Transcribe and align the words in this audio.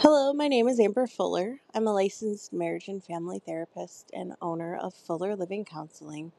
Hello, 0.00 0.34
my 0.34 0.46
name 0.48 0.68
is 0.68 0.78
Amber 0.78 1.06
Fuller. 1.06 1.60
I'm 1.74 1.86
a 1.86 1.92
licensed 1.94 2.52
marriage 2.52 2.88
and 2.88 3.02
family 3.02 3.38
therapist 3.38 4.10
and 4.12 4.34
owner 4.42 4.76
of 4.76 4.92
Fuller 4.92 5.34
Living 5.34 5.64
Counseling. 5.64 6.32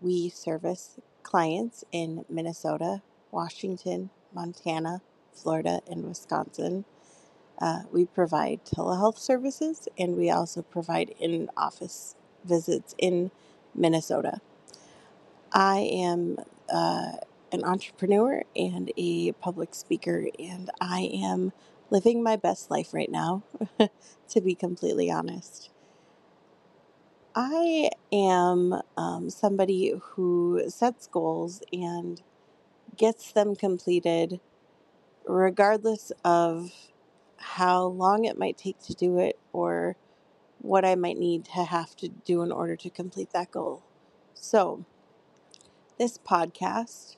We 0.00 0.30
service 0.30 0.98
clients 1.22 1.84
in 1.92 2.24
Minnesota, 2.30 3.02
Washington, 3.30 4.08
Montana, 4.34 5.02
Florida, 5.34 5.82
and 5.90 6.04
Wisconsin. 6.06 6.86
Uh, 7.60 7.82
we 7.92 8.06
provide 8.06 8.64
telehealth 8.64 9.18
services 9.18 9.86
and 9.98 10.16
we 10.16 10.30
also 10.30 10.62
provide 10.62 11.14
in 11.20 11.50
office 11.58 12.16
visits 12.44 12.94
in 12.98 13.30
Minnesota. 13.74 14.40
I 15.52 15.80
am 15.92 16.38
uh, 16.72 17.12
an 17.52 17.64
entrepreneur 17.64 18.44
and 18.56 18.92
a 18.96 19.32
public 19.32 19.74
speaker, 19.74 20.28
and 20.38 20.70
I 20.80 21.10
am 21.14 21.52
living 21.92 22.22
my 22.22 22.36
best 22.36 22.70
life 22.70 22.94
right 22.94 23.10
now, 23.10 23.44
to 24.30 24.40
be 24.40 24.54
completely 24.54 25.10
honest. 25.10 25.70
I 27.34 27.90
am 28.12 28.80
um, 28.96 29.30
somebody 29.30 29.94
who 30.00 30.64
sets 30.68 31.06
goals 31.06 31.62
and 31.72 32.20
gets 32.96 33.32
them 33.32 33.56
completed 33.56 34.40
regardless 35.26 36.12
of 36.24 36.72
how 37.38 37.84
long 37.84 38.24
it 38.24 38.38
might 38.38 38.58
take 38.58 38.80
to 38.80 38.94
do 38.94 39.18
it 39.18 39.38
or 39.52 39.96
what 40.60 40.84
I 40.84 40.94
might 40.94 41.18
need 41.18 41.44
to 41.46 41.64
have 41.64 41.96
to 41.96 42.08
do 42.08 42.42
in 42.42 42.52
order 42.52 42.76
to 42.76 42.90
complete 42.90 43.30
that 43.32 43.50
goal. 43.50 43.84
So, 44.34 44.84
this 45.98 46.18
podcast 46.18 47.16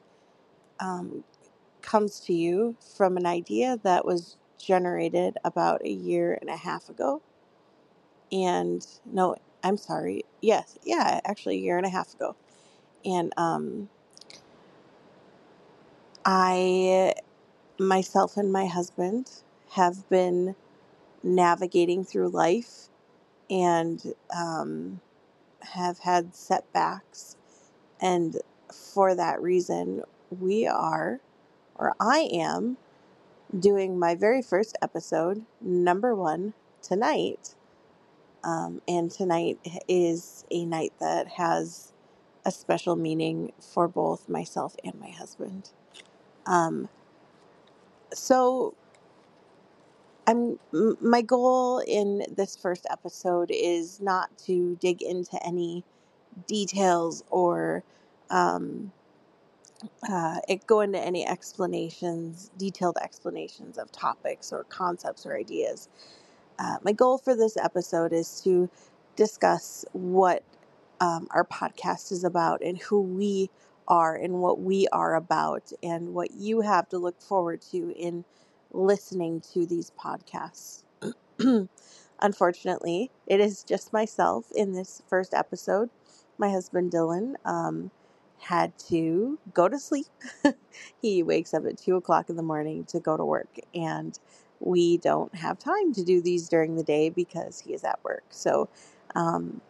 um, 0.80 1.24
comes 1.82 2.20
to 2.20 2.32
you 2.34 2.76
from 2.96 3.16
an 3.16 3.26
idea 3.26 3.78
that 3.84 4.04
was 4.04 4.36
generated 4.58 5.38
about 5.44 5.84
a 5.84 5.90
year 5.90 6.38
and 6.40 6.50
a 6.50 6.56
half 6.56 6.88
ago. 6.88 7.22
And 8.32 8.86
no, 9.06 9.36
I'm 9.62 9.76
sorry. 9.76 10.24
Yes, 10.40 10.78
yeah, 10.84 11.20
actually, 11.24 11.56
a 11.56 11.60
year 11.60 11.76
and 11.78 11.86
a 11.86 11.90
half 11.90 12.14
ago. 12.14 12.36
And 13.04 13.32
um, 13.36 13.88
I, 16.24 17.14
myself, 17.78 18.36
and 18.36 18.52
my 18.52 18.66
husband 18.66 19.30
have 19.72 20.08
been 20.10 20.56
navigating 21.22 22.04
through 22.04 22.28
life 22.30 22.88
and 23.50 24.14
um, 24.36 25.00
have 25.62 26.00
had 26.00 26.34
setbacks. 26.34 27.36
And 28.00 28.38
for 28.72 29.14
that 29.14 29.42
reason, 29.42 30.02
we 30.40 30.66
are, 30.66 31.20
or 31.76 31.94
I 32.00 32.28
am, 32.32 32.78
doing 33.58 33.98
my 33.98 34.14
very 34.14 34.42
first 34.42 34.76
episode, 34.82 35.44
number 35.60 36.14
one, 36.14 36.54
tonight. 36.82 37.54
Um, 38.42 38.82
and 38.86 39.10
tonight 39.10 39.58
is 39.88 40.44
a 40.50 40.66
night 40.66 40.92
that 41.00 41.28
has 41.28 41.92
a 42.44 42.50
special 42.50 42.96
meaning 42.96 43.52
for 43.60 43.88
both 43.88 44.28
myself 44.28 44.76
and 44.84 44.94
my 45.00 45.10
husband. 45.10 45.70
Um, 46.46 46.88
so, 48.12 48.74
I'm 50.26 50.58
my 51.00 51.22
goal 51.22 51.80
in 51.86 52.24
this 52.34 52.56
first 52.56 52.86
episode 52.90 53.50
is 53.50 54.00
not 54.00 54.36
to 54.46 54.76
dig 54.80 55.02
into 55.02 55.38
any 55.44 55.84
details 56.46 57.24
or 57.30 57.82
um, 58.30 58.92
uh, 60.10 60.38
it 60.48 60.66
go 60.66 60.80
into 60.80 60.98
any 60.98 61.26
explanations, 61.26 62.50
detailed 62.56 62.96
explanations 63.02 63.78
of 63.78 63.90
topics 63.92 64.52
or 64.52 64.64
concepts 64.64 65.26
or 65.26 65.36
ideas. 65.36 65.88
Uh, 66.58 66.76
my 66.82 66.92
goal 66.92 67.18
for 67.18 67.34
this 67.34 67.56
episode 67.56 68.12
is 68.12 68.40
to 68.42 68.70
discuss 69.16 69.84
what 69.92 70.42
um, 71.00 71.28
our 71.30 71.44
podcast 71.44 72.12
is 72.12 72.24
about 72.24 72.62
and 72.62 72.78
who 72.78 73.00
we 73.00 73.50
are 73.88 74.16
and 74.16 74.34
what 74.40 74.60
we 74.60 74.86
are 74.92 75.14
about 75.14 75.72
and 75.82 76.14
what 76.14 76.32
you 76.32 76.60
have 76.62 76.88
to 76.88 76.98
look 76.98 77.20
forward 77.20 77.60
to 77.60 77.92
in 77.96 78.24
listening 78.72 79.40
to 79.40 79.66
these 79.66 79.92
podcasts. 79.98 80.82
Unfortunately, 82.20 83.10
it 83.26 83.40
is 83.40 83.64
just 83.64 83.92
myself 83.92 84.46
in 84.54 84.72
this 84.72 85.02
first 85.08 85.34
episode. 85.34 85.90
My 86.38 86.50
husband 86.50 86.92
Dylan 86.92 87.34
um, 87.44 87.90
had 88.38 88.76
to 88.78 89.38
go 89.52 89.68
to 89.68 89.78
sleep. 89.78 90.06
he 91.02 91.22
wakes 91.22 91.54
up 91.54 91.64
at 91.66 91.78
two 91.78 91.96
o'clock 91.96 92.28
in 92.28 92.36
the 92.36 92.42
morning 92.42 92.84
to 92.86 93.00
go 93.00 93.16
to 93.16 93.24
work, 93.24 93.58
and 93.74 94.18
we 94.60 94.98
don't 94.98 95.34
have 95.34 95.58
time 95.58 95.92
to 95.94 96.04
do 96.04 96.20
these 96.20 96.48
during 96.48 96.76
the 96.76 96.82
day 96.82 97.10
because 97.10 97.60
he 97.60 97.74
is 97.74 97.84
at 97.84 98.02
work. 98.04 98.24
So, 98.30 98.68
um, 99.14 99.60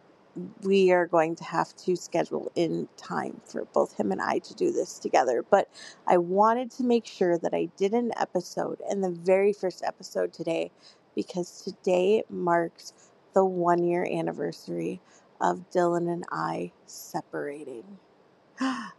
we 0.63 0.91
are 0.91 1.07
going 1.07 1.35
to 1.35 1.43
have 1.43 1.75
to 1.77 1.95
schedule 1.95 2.51
in 2.55 2.87
time 2.97 3.39
for 3.45 3.65
both 3.73 3.97
him 3.97 4.11
and 4.11 4.21
I 4.21 4.39
to 4.39 4.53
do 4.53 4.71
this 4.71 4.99
together. 4.99 5.43
But 5.49 5.69
I 6.07 6.17
wanted 6.17 6.71
to 6.71 6.83
make 6.83 7.05
sure 7.05 7.37
that 7.37 7.53
I 7.53 7.69
did 7.77 7.93
an 7.93 8.11
episode 8.19 8.81
and 8.89 9.03
the 9.03 9.11
very 9.11 9.53
first 9.53 9.83
episode 9.83 10.33
today 10.33 10.71
because 11.15 11.61
today 11.61 12.23
marks 12.29 12.93
the 13.33 13.45
one 13.45 13.83
year 13.83 14.05
anniversary 14.05 14.99
of 15.39 15.69
Dylan 15.71 16.11
and 16.11 16.25
I 16.31 16.71
separating. 16.85 17.97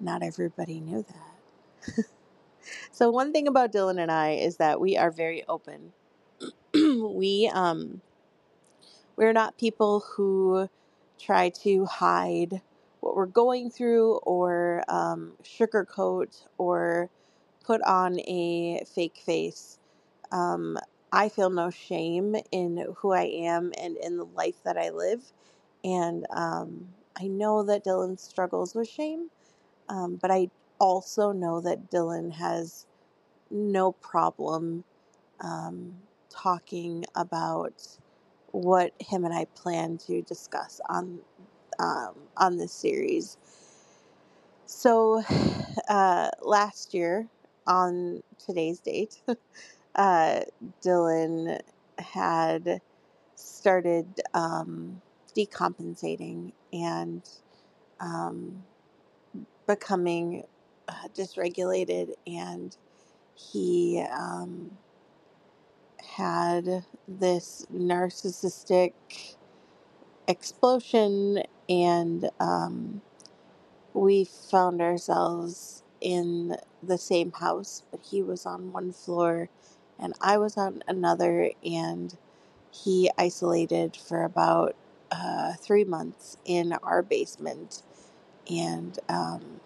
Not 0.00 0.22
everybody 0.22 0.80
knew 0.80 1.04
that. 1.08 2.04
so 2.92 3.10
one 3.10 3.32
thing 3.32 3.48
about 3.48 3.72
Dylan 3.72 4.00
and 4.00 4.10
I 4.10 4.32
is 4.32 4.56
that 4.58 4.80
we 4.80 4.96
are 4.96 5.10
very 5.10 5.44
open. 5.48 5.92
we 6.74 7.50
um 7.52 8.00
we're 9.16 9.32
not 9.32 9.58
people 9.58 10.00
who 10.00 10.68
try 11.18 11.48
to 11.50 11.84
hide 11.86 12.60
what 13.00 13.16
we're 13.16 13.26
going 13.26 13.70
through 13.70 14.14
or 14.24 14.82
um, 14.88 15.32
sugarcoat 15.42 16.46
or 16.58 17.10
put 17.64 17.82
on 17.82 18.18
a 18.20 18.84
fake 18.92 19.18
face. 19.24 19.78
Um, 20.32 20.78
I 21.12 21.28
feel 21.28 21.50
no 21.50 21.70
shame 21.70 22.36
in 22.50 22.86
who 22.98 23.12
I 23.12 23.24
am 23.24 23.72
and 23.80 23.96
in 23.98 24.16
the 24.16 24.24
life 24.24 24.56
that 24.64 24.76
I 24.76 24.90
live. 24.90 25.22
And 25.84 26.26
um, 26.30 26.88
I 27.20 27.28
know 27.28 27.62
that 27.64 27.84
Dylan 27.84 28.18
struggles 28.18 28.74
with 28.74 28.88
shame, 28.88 29.30
um, 29.88 30.16
but 30.20 30.30
I 30.30 30.50
also 30.78 31.32
know 31.32 31.60
that 31.60 31.90
Dylan 31.90 32.32
has 32.32 32.86
no 33.50 33.92
problem 33.92 34.84
um, 35.40 35.94
talking 36.30 37.04
about 37.14 37.86
what 38.52 38.92
him 39.00 39.24
and 39.24 39.34
I 39.34 39.46
plan 39.56 39.98
to 40.06 40.22
discuss 40.22 40.80
on 40.88 41.20
um, 41.78 42.14
on 42.36 42.58
this 42.58 42.72
series. 42.72 43.36
So, 44.66 45.22
uh, 45.88 46.30
last 46.42 46.94
year 46.94 47.28
on 47.66 48.22
today's 48.44 48.80
date, 48.80 49.22
uh, 49.94 50.40
Dylan 50.82 51.60
had 51.98 52.80
started 53.34 54.20
um, 54.34 55.00
decompensating 55.36 56.52
and 56.72 57.22
um, 58.00 58.62
becoming 59.66 60.44
uh, 60.88 61.08
dysregulated, 61.16 62.14
and 62.26 62.76
he 63.34 64.04
um, 64.12 64.70
had 66.16 66.84
this 67.08 67.66
narcissistic 67.72 68.92
explosion, 70.28 71.42
and 71.68 72.30
um, 72.40 73.02
we 73.92 74.24
found 74.24 74.80
ourselves 74.80 75.82
in 76.00 76.56
the 76.82 76.98
same 76.98 77.32
house, 77.32 77.82
but 77.90 78.00
he 78.10 78.22
was 78.22 78.44
on 78.46 78.72
one 78.72 78.92
floor 78.92 79.48
and 79.98 80.14
I 80.20 80.38
was 80.38 80.56
on 80.56 80.82
another, 80.88 81.50
and 81.64 82.16
he 82.72 83.10
isolated 83.16 83.96
for 83.96 84.24
about 84.24 84.74
uh, 85.10 85.54
three 85.54 85.84
months 85.84 86.36
in 86.44 86.72
our 86.82 87.02
basement. 87.02 87.82
And 88.50 88.98
um, 89.08 89.60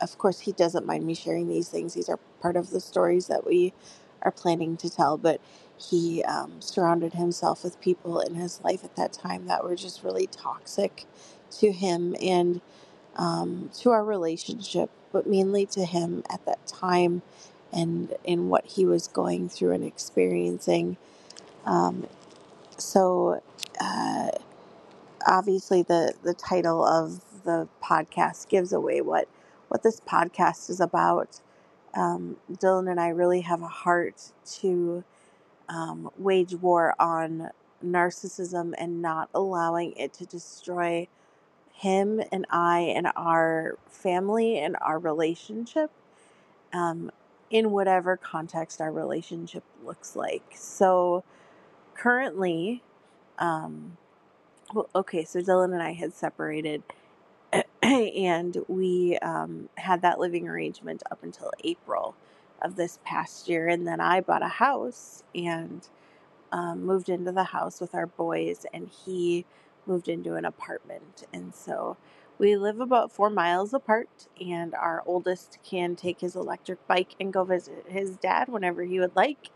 of 0.00 0.18
course, 0.18 0.40
he 0.40 0.52
doesn't 0.52 0.86
mind 0.86 1.06
me 1.06 1.14
sharing 1.14 1.48
these 1.48 1.68
things. 1.68 1.94
These 1.94 2.08
are 2.08 2.18
part 2.40 2.56
of 2.56 2.70
the 2.70 2.80
stories 2.80 3.26
that 3.28 3.46
we 3.46 3.72
are 4.22 4.32
planning 4.32 4.76
to 4.78 4.90
tell. 4.90 5.16
But 5.16 5.40
he 5.78 6.22
um, 6.24 6.60
surrounded 6.60 7.14
himself 7.14 7.64
with 7.64 7.80
people 7.80 8.20
in 8.20 8.34
his 8.34 8.60
life 8.62 8.84
at 8.84 8.96
that 8.96 9.12
time 9.12 9.46
that 9.46 9.64
were 9.64 9.76
just 9.76 10.02
really 10.04 10.26
toxic 10.26 11.06
to 11.52 11.72
him 11.72 12.16
and 12.22 12.60
um, 13.16 13.70
to 13.80 13.90
our 13.90 14.04
relationship, 14.04 14.90
but 15.12 15.26
mainly 15.26 15.66
to 15.66 15.84
him 15.84 16.22
at 16.30 16.44
that 16.46 16.66
time 16.66 17.22
and 17.72 18.14
in 18.24 18.48
what 18.48 18.66
he 18.66 18.84
was 18.84 19.08
going 19.08 19.48
through 19.48 19.72
and 19.72 19.84
experiencing. 19.84 20.96
Um, 21.64 22.06
so, 22.78 23.42
uh, 23.80 24.30
obviously, 25.26 25.82
the 25.82 26.14
the 26.22 26.34
title 26.34 26.84
of 26.84 27.20
the 27.44 27.68
podcast 27.82 28.48
gives 28.48 28.72
away 28.72 29.00
what 29.00 29.28
what 29.68 29.82
this 29.82 30.00
podcast 30.00 30.70
is 30.70 30.80
about. 30.80 31.40
Um, 31.94 32.36
Dylan 32.52 32.90
and 32.90 33.00
I 33.00 33.08
really 33.08 33.42
have 33.42 33.62
a 33.62 33.68
heart 33.68 34.32
to 34.60 35.04
um, 35.68 36.10
wage 36.18 36.54
war 36.54 36.94
on 37.00 37.50
narcissism 37.84 38.74
and 38.78 39.02
not 39.02 39.28
allowing 39.34 39.92
it 39.96 40.12
to 40.14 40.26
destroy 40.26 41.08
him 41.74 42.22
and 42.32 42.46
I 42.50 42.80
and 42.80 43.08
our 43.16 43.78
family 43.88 44.58
and 44.58 44.76
our 44.80 44.98
relationship 44.98 45.90
um, 46.72 47.10
in 47.50 47.70
whatever 47.70 48.16
context 48.16 48.80
our 48.80 48.92
relationship 48.92 49.64
looks 49.84 50.16
like. 50.16 50.44
So 50.54 51.24
currently, 51.94 52.82
um, 53.38 53.96
well, 54.74 54.88
okay, 54.94 55.24
so 55.24 55.40
Dylan 55.40 55.72
and 55.72 55.82
I 55.82 55.92
had 55.92 56.14
separated 56.14 56.82
and 57.82 58.56
we 58.68 59.18
um, 59.18 59.68
had 59.76 60.02
that 60.02 60.18
living 60.18 60.48
arrangement 60.48 61.02
up 61.10 61.22
until 61.22 61.50
April 61.64 62.14
of 62.62 62.76
this 62.76 62.98
past 63.04 63.48
year. 63.48 63.68
And 63.68 63.86
then 63.86 64.00
I 64.00 64.20
bought 64.20 64.42
a 64.42 64.48
house 64.48 65.22
and 65.34 65.86
um, 66.52 66.84
moved 66.84 67.08
into 67.08 67.32
the 67.32 67.44
house 67.44 67.80
with 67.80 67.94
our 67.94 68.06
boys, 68.06 68.66
and 68.72 68.88
he 68.88 69.44
moved 69.86 70.08
into 70.08 70.34
an 70.34 70.44
apartment. 70.44 71.24
And 71.32 71.54
so 71.54 71.96
we 72.38 72.56
live 72.56 72.80
about 72.80 73.10
four 73.10 73.30
miles 73.30 73.74
apart, 73.74 74.28
and 74.40 74.74
our 74.74 75.02
oldest 75.06 75.58
can 75.64 75.96
take 75.96 76.20
his 76.20 76.36
electric 76.36 76.86
bike 76.86 77.14
and 77.20 77.32
go 77.32 77.44
visit 77.44 77.86
his 77.88 78.16
dad 78.16 78.48
whenever 78.48 78.82
he 78.84 79.00
would 79.00 79.16
like. 79.16 79.48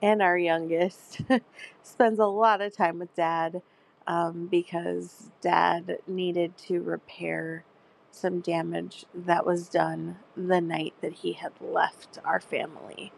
And 0.00 0.22
our 0.22 0.38
youngest 0.38 1.20
spends 1.82 2.18
a 2.18 2.26
lot 2.26 2.60
of 2.60 2.76
time 2.76 2.98
with 2.98 3.14
dad 3.14 3.62
um, 4.08 4.48
because 4.50 5.30
dad 5.42 5.98
needed 6.08 6.58
to 6.58 6.82
repair 6.82 7.64
some 8.12 8.40
damage 8.40 9.06
that 9.14 9.46
was 9.46 9.68
done 9.70 10.18
the 10.36 10.60
night 10.62 10.94
that 11.02 11.14
he 11.14 11.34
had 11.34 11.52
left 11.62 12.18
our 12.26 12.40
family. 12.40 13.12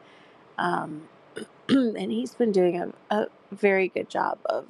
Um, 0.58 1.08
and 1.70 2.12
he's 2.12 2.34
been 2.34 2.52
doing 2.52 2.80
a, 2.80 2.92
a 3.14 3.28
very 3.52 3.88
good 3.88 4.10
job 4.10 4.38
of 4.46 4.66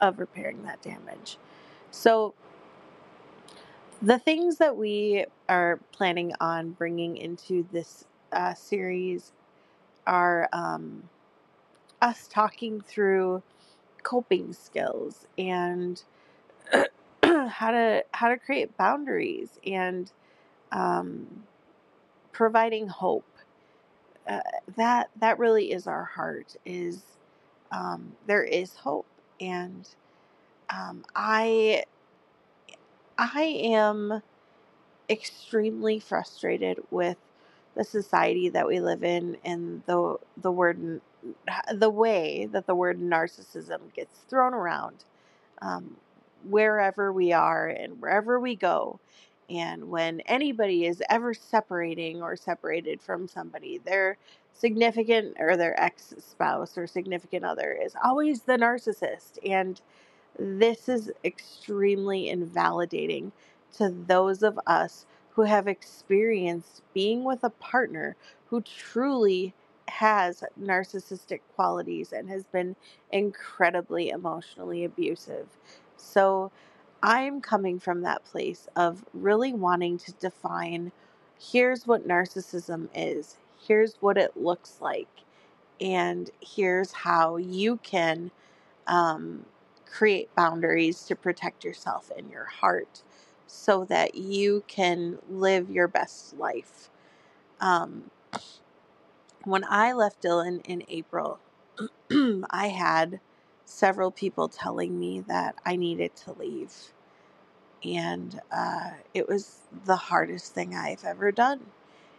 of 0.00 0.18
repairing 0.20 0.62
that 0.64 0.82
damage. 0.82 1.38
So 1.90 2.34
the 4.02 4.18
things 4.18 4.58
that 4.58 4.76
we 4.76 5.26
are 5.48 5.80
planning 5.92 6.32
on 6.40 6.72
bringing 6.72 7.16
into 7.16 7.66
this 7.72 8.04
uh, 8.32 8.54
series 8.54 9.32
are 10.06 10.48
um, 10.52 11.04
us 12.02 12.28
talking 12.28 12.80
through 12.80 13.42
coping 14.06 14.52
skills 14.52 15.26
and 15.36 16.04
how 17.24 17.72
to 17.72 18.04
how 18.12 18.28
to 18.28 18.36
create 18.36 18.76
boundaries 18.76 19.58
and 19.66 20.12
um, 20.72 21.26
providing 22.32 22.86
hope. 22.86 23.26
Uh, 24.28 24.40
that 24.76 25.10
that 25.20 25.38
really 25.40 25.72
is 25.72 25.88
our 25.88 26.04
heart 26.04 26.56
is 26.64 27.02
um, 27.72 28.12
there 28.26 28.44
is 28.44 28.76
hope. 28.76 29.06
And 29.40 29.88
um, 30.70 31.04
i 31.14 31.84
i 33.18 33.42
am 33.42 34.22
extremely 35.10 35.98
frustrated 35.98 36.78
with 36.90 37.16
the 37.74 37.84
society 37.84 38.48
that 38.48 38.66
we 38.68 38.80
live 38.80 39.04
in 39.04 39.36
and 39.44 39.82
the 39.86 40.16
the 40.36 40.52
word 40.52 41.00
the 41.74 41.90
way 41.90 42.48
that 42.52 42.66
the 42.66 42.74
word 42.74 43.00
narcissism 43.00 43.80
gets 43.94 44.18
thrown 44.28 44.54
around 44.54 45.04
um, 45.62 45.96
wherever 46.48 47.12
we 47.12 47.32
are 47.32 47.68
and 47.68 48.00
wherever 48.00 48.40
we 48.40 48.56
go 48.56 49.00
and 49.48 49.90
when 49.90 50.20
anybody 50.22 50.86
is 50.86 51.02
ever 51.08 51.32
separating 51.34 52.20
or 52.22 52.36
separated 52.36 53.00
from 53.00 53.28
somebody, 53.28 53.78
their 53.78 54.18
significant 54.52 55.36
or 55.38 55.56
their 55.56 55.78
ex 55.80 56.14
spouse 56.18 56.76
or 56.76 56.86
significant 56.86 57.44
other 57.44 57.72
is 57.72 57.94
always 58.02 58.42
the 58.42 58.56
narcissist. 58.56 59.38
And 59.48 59.80
this 60.38 60.88
is 60.88 61.12
extremely 61.24 62.28
invalidating 62.28 63.32
to 63.78 63.90
those 63.90 64.42
of 64.42 64.58
us 64.66 65.06
who 65.32 65.42
have 65.42 65.68
experienced 65.68 66.82
being 66.94 67.24
with 67.24 67.44
a 67.44 67.50
partner 67.50 68.16
who 68.48 68.62
truly 68.62 69.54
has 69.88 70.44
narcissistic 70.60 71.40
qualities 71.54 72.12
and 72.12 72.28
has 72.30 72.44
been 72.44 72.76
incredibly 73.12 74.10
emotionally 74.10 74.84
abusive. 74.84 75.48
So, 75.96 76.50
I'm 77.02 77.40
coming 77.40 77.78
from 77.80 78.02
that 78.02 78.24
place 78.24 78.68
of 78.76 79.04
really 79.14 79.52
wanting 79.52 79.98
to 79.98 80.12
define 80.14 80.92
here's 81.40 81.86
what 81.86 82.08
narcissism 82.08 82.88
is, 82.94 83.36
here's 83.66 83.94
what 84.00 84.18
it 84.18 84.36
looks 84.36 84.78
like, 84.80 85.08
and 85.80 86.30
here's 86.40 86.92
how 86.92 87.36
you 87.36 87.78
can 87.82 88.30
um, 88.88 89.46
create 89.86 90.34
boundaries 90.36 91.04
to 91.04 91.16
protect 91.16 91.64
yourself 91.64 92.12
and 92.16 92.30
your 92.30 92.46
heart 92.46 93.02
so 93.48 93.84
that 93.86 94.16
you 94.16 94.64
can 94.68 95.18
live 95.30 95.70
your 95.70 95.88
best 95.88 96.36
life. 96.38 96.90
Um, 97.60 98.10
when 99.46 99.64
I 99.68 99.92
left 99.92 100.22
Dylan 100.22 100.60
in 100.66 100.82
April, 100.88 101.38
I 102.50 102.68
had 102.68 103.20
several 103.64 104.10
people 104.10 104.48
telling 104.48 104.98
me 104.98 105.20
that 105.28 105.54
I 105.64 105.76
needed 105.76 106.16
to 106.16 106.32
leave. 106.32 106.72
And 107.84 108.40
uh, 108.50 108.90
it 109.14 109.28
was 109.28 109.60
the 109.84 109.96
hardest 109.96 110.52
thing 110.52 110.74
I've 110.74 111.04
ever 111.04 111.30
done. 111.30 111.60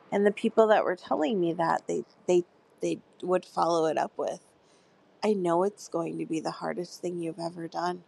And 0.10 0.26
the 0.26 0.32
people 0.32 0.68
that 0.68 0.86
were 0.86 0.96
telling 0.96 1.40
me 1.42 1.52
that, 1.54 1.84
they, 1.88 2.06
they, 2.28 2.46
they 2.82 3.00
would 3.22 3.44
follow 3.44 3.88
it 3.88 3.98
up 3.98 4.14
with, 4.16 4.40
I 5.22 5.34
know 5.34 5.64
it's 5.64 5.90
going 5.90 6.18
to 6.20 6.26
be 6.26 6.40
the 6.40 6.52
hardest 6.52 7.02
thing 7.02 7.20
you've 7.20 7.40
ever 7.40 7.68
done. 7.68 8.04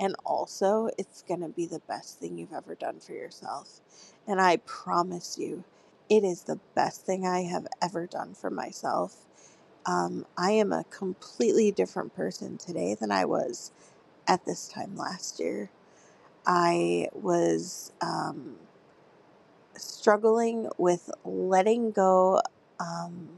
And 0.00 0.16
also, 0.24 0.88
it's 0.96 1.22
going 1.22 1.40
to 1.40 1.48
be 1.48 1.66
the 1.66 1.80
best 1.80 2.18
thing 2.18 2.38
you've 2.38 2.54
ever 2.54 2.74
done 2.74 3.00
for 3.00 3.12
yourself. 3.12 3.80
And 4.26 4.40
I 4.40 4.56
promise 4.58 5.36
you, 5.38 5.64
it 6.08 6.24
is 6.24 6.42
the 6.44 6.60
best 6.74 7.06
thing 7.06 7.26
I 7.26 7.42
have 7.44 7.66
ever 7.82 8.06
done 8.06 8.34
for 8.34 8.50
myself. 8.50 9.26
Um, 9.86 10.26
I 10.38 10.52
am 10.52 10.72
a 10.72 10.84
completely 10.90 11.72
different 11.72 12.14
person 12.14 12.58
today 12.58 12.94
than 12.98 13.10
I 13.10 13.24
was 13.24 13.72
at 14.28 14.44
this 14.46 14.68
time 14.68 14.96
last 14.96 15.40
year. 15.40 15.70
I 16.46 17.08
was 17.14 17.92
um, 18.00 18.56
struggling 19.76 20.68
with 20.78 21.10
letting 21.24 21.90
go 21.92 22.40
um, 22.80 23.30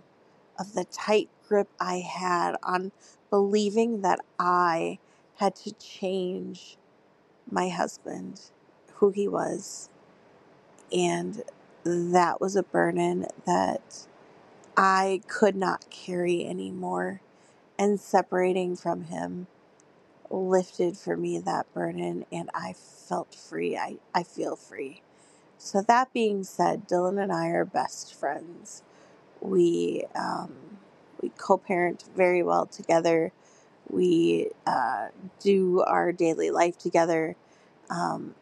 of 0.58 0.75
the 0.75 0.84
tight 0.87 1.28
grip 1.49 1.69
I 1.81 1.99
had 1.99 2.56
on 2.62 2.93
believing 3.31 4.03
that 4.03 4.20
I 4.38 4.98
had 5.36 5.56
to 5.56 5.72
change 5.74 6.77
my 7.50 7.69
husband, 7.69 8.41
who 8.94 9.10
he 9.10 9.29
was. 9.29 9.91
And 10.93 11.43
that 11.84 12.41
was 12.41 12.56
a 12.56 12.62
burden 12.62 13.26
that 13.46 14.06
I 14.76 15.22
could 15.29 15.56
not 15.56 15.91
carry 15.91 16.46
anymore. 16.46 17.20
And 17.79 18.00
separating 18.00 18.76
from 18.76 19.05
him 19.05 19.48
lifted 20.31 20.96
for 20.96 21.17
me 21.17 21.38
that 21.41 21.72
burden, 21.74 22.26
and 22.32 22.50
I 22.55 22.74
felt 22.74 23.34
free. 23.34 23.76
I, 23.76 23.96
I 24.14 24.22
feel 24.22 24.56
free. 24.56 25.03
So, 25.58 25.82
that 25.82 26.12
being 26.12 26.44
said, 26.44 26.88
Dylan 26.88 27.22
and 27.22 27.32
I 27.32 27.48
are 27.48 27.64
best 27.64 28.14
friends. 28.14 28.82
We, 29.41 30.05
um, 30.14 30.55
we 31.22 31.31
co 31.38 31.58
parent 31.58 32.05
very 32.17 32.43
well 32.43 32.67
together. 32.67 33.32
We 33.91 34.50
uh, 34.67 35.08
do 35.41 35.82
our 35.82 36.12
daily 36.12 36.50
life 36.50 36.79
together. 36.79 37.36
Um, 37.91 38.34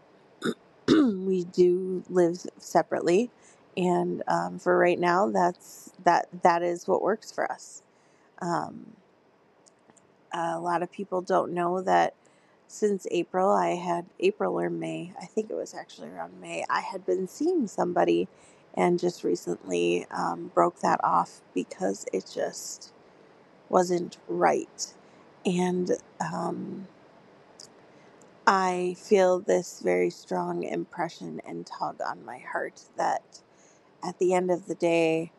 we 1.26 1.44
do 1.44 2.04
live 2.10 2.38
separately 2.58 3.30
and 3.76 4.22
um, 4.28 4.58
for 4.58 4.78
right 4.78 5.00
now 5.00 5.30
that's 5.30 5.92
that 6.04 6.28
that 6.42 6.62
is 6.62 6.88
what 6.88 7.02
works 7.02 7.32
for 7.32 7.50
us. 7.52 7.82
Um, 8.40 8.88
a 10.32 10.60
lot 10.60 10.82
of 10.82 10.92
people 10.92 11.22
don't 11.22 11.52
know 11.52 11.82
that 11.82 12.14
since 12.68 13.06
april 13.12 13.50
i 13.50 13.70
had 13.70 14.06
april 14.20 14.58
or 14.60 14.70
may 14.70 15.12
i 15.20 15.26
think 15.26 15.50
it 15.50 15.56
was 15.56 15.74
actually 15.74 16.08
around 16.10 16.40
may 16.40 16.64
i 16.70 16.80
had 16.80 17.06
been 17.06 17.28
seeing 17.28 17.66
somebody 17.66 18.28
and 18.74 19.00
just 19.00 19.24
recently 19.24 20.06
um, 20.12 20.50
broke 20.54 20.80
that 20.80 21.00
off 21.04 21.40
because 21.54 22.06
it 22.12 22.30
just 22.34 22.86
wasn't 23.70 24.18
right. 24.28 24.94
And 25.46 25.92
um, 26.20 26.88
i 28.46 28.94
feel 28.98 29.40
this 29.40 29.80
very 29.80 30.10
strong 30.10 30.64
impression 30.64 31.40
and 31.46 31.66
tug 31.66 32.00
on 32.02 32.24
my 32.24 32.38
heart 32.38 32.82
that 32.96 33.40
at 34.04 34.18
the 34.18 34.34
end 34.34 34.50
of 34.50 34.66
the 34.66 34.74
day, 34.74 35.32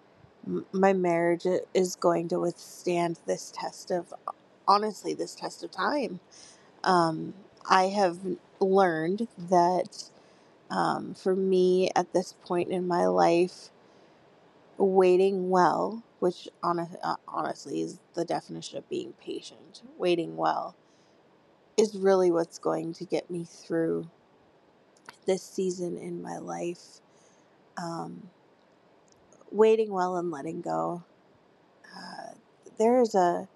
my 0.71 0.93
marriage 0.93 1.45
is 1.73 1.95
going 1.95 2.27
to 2.29 2.39
withstand 2.39 3.19
this 3.25 3.51
test 3.55 3.91
of, 3.91 4.13
honestly, 4.67 5.13
this 5.13 5.35
test 5.35 5.63
of 5.63 5.71
time. 5.71 6.19
Um, 6.83 7.33
I 7.69 7.85
have 7.85 8.19
learned 8.59 9.27
that 9.37 10.09
um, 10.69 11.13
for 11.13 11.35
me 11.35 11.91
at 11.95 12.13
this 12.13 12.33
point 12.45 12.71
in 12.71 12.87
my 12.87 13.05
life, 13.05 13.69
waiting 14.77 15.49
well, 15.49 16.03
which 16.19 16.47
honest, 16.61 16.95
uh, 17.03 17.15
honestly 17.27 17.81
is 17.81 17.99
the 18.15 18.25
definition 18.25 18.77
of 18.77 18.89
being 18.89 19.13
patient, 19.13 19.81
waiting 19.97 20.35
well 20.35 20.75
is 21.77 21.95
really 21.97 22.31
what's 22.31 22.59
going 22.59 22.93
to 22.93 23.05
get 23.05 23.29
me 23.29 23.45
through 23.45 24.07
this 25.25 25.41
season 25.43 25.97
in 25.97 26.21
my 26.21 26.37
life. 26.37 26.99
Um, 27.77 28.29
waiting 29.51 29.91
well 29.91 30.17
and 30.17 30.31
letting 30.31 30.61
go. 30.61 31.03
Uh, 31.95 32.33
there's 32.77 33.15
a 33.15 33.47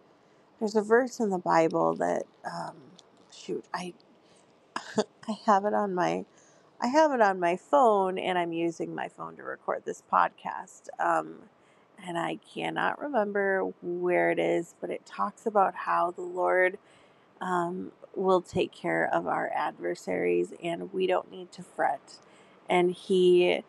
there's 0.59 0.75
a 0.75 0.81
verse 0.81 1.19
in 1.19 1.29
the 1.29 1.37
Bible 1.37 1.95
that 1.95 2.23
um, 2.45 2.75
shoot 3.31 3.65
I 3.73 3.93
I 4.97 5.37
have 5.45 5.65
it 5.65 5.73
on 5.73 5.93
my 5.93 6.25
I 6.81 6.87
have 6.87 7.11
it 7.11 7.21
on 7.21 7.39
my 7.39 7.55
phone 7.57 8.17
and 8.19 8.37
I'm 8.37 8.53
using 8.53 8.93
my 8.93 9.07
phone 9.07 9.35
to 9.37 9.43
record 9.43 9.83
this 9.85 10.03
podcast. 10.11 10.89
Um, 10.99 11.37
and 12.05 12.17
I 12.17 12.39
cannot 12.53 13.01
remember 13.01 13.63
where 13.81 14.29
it 14.29 14.37
is, 14.39 14.75
but 14.79 14.91
it 14.91 15.05
talks 15.05 15.47
about 15.47 15.73
how 15.73 16.11
the 16.11 16.21
Lord 16.21 16.77
um, 17.41 17.91
will 18.15 18.41
take 18.41 18.71
care 18.71 19.09
of 19.13 19.27
our 19.27 19.51
adversaries 19.55 20.53
and 20.63 20.91
we 20.93 21.07
don't 21.07 21.31
need 21.31 21.51
to 21.53 21.63
fret. 21.63 22.19
And 22.69 22.91
He, 22.91 23.63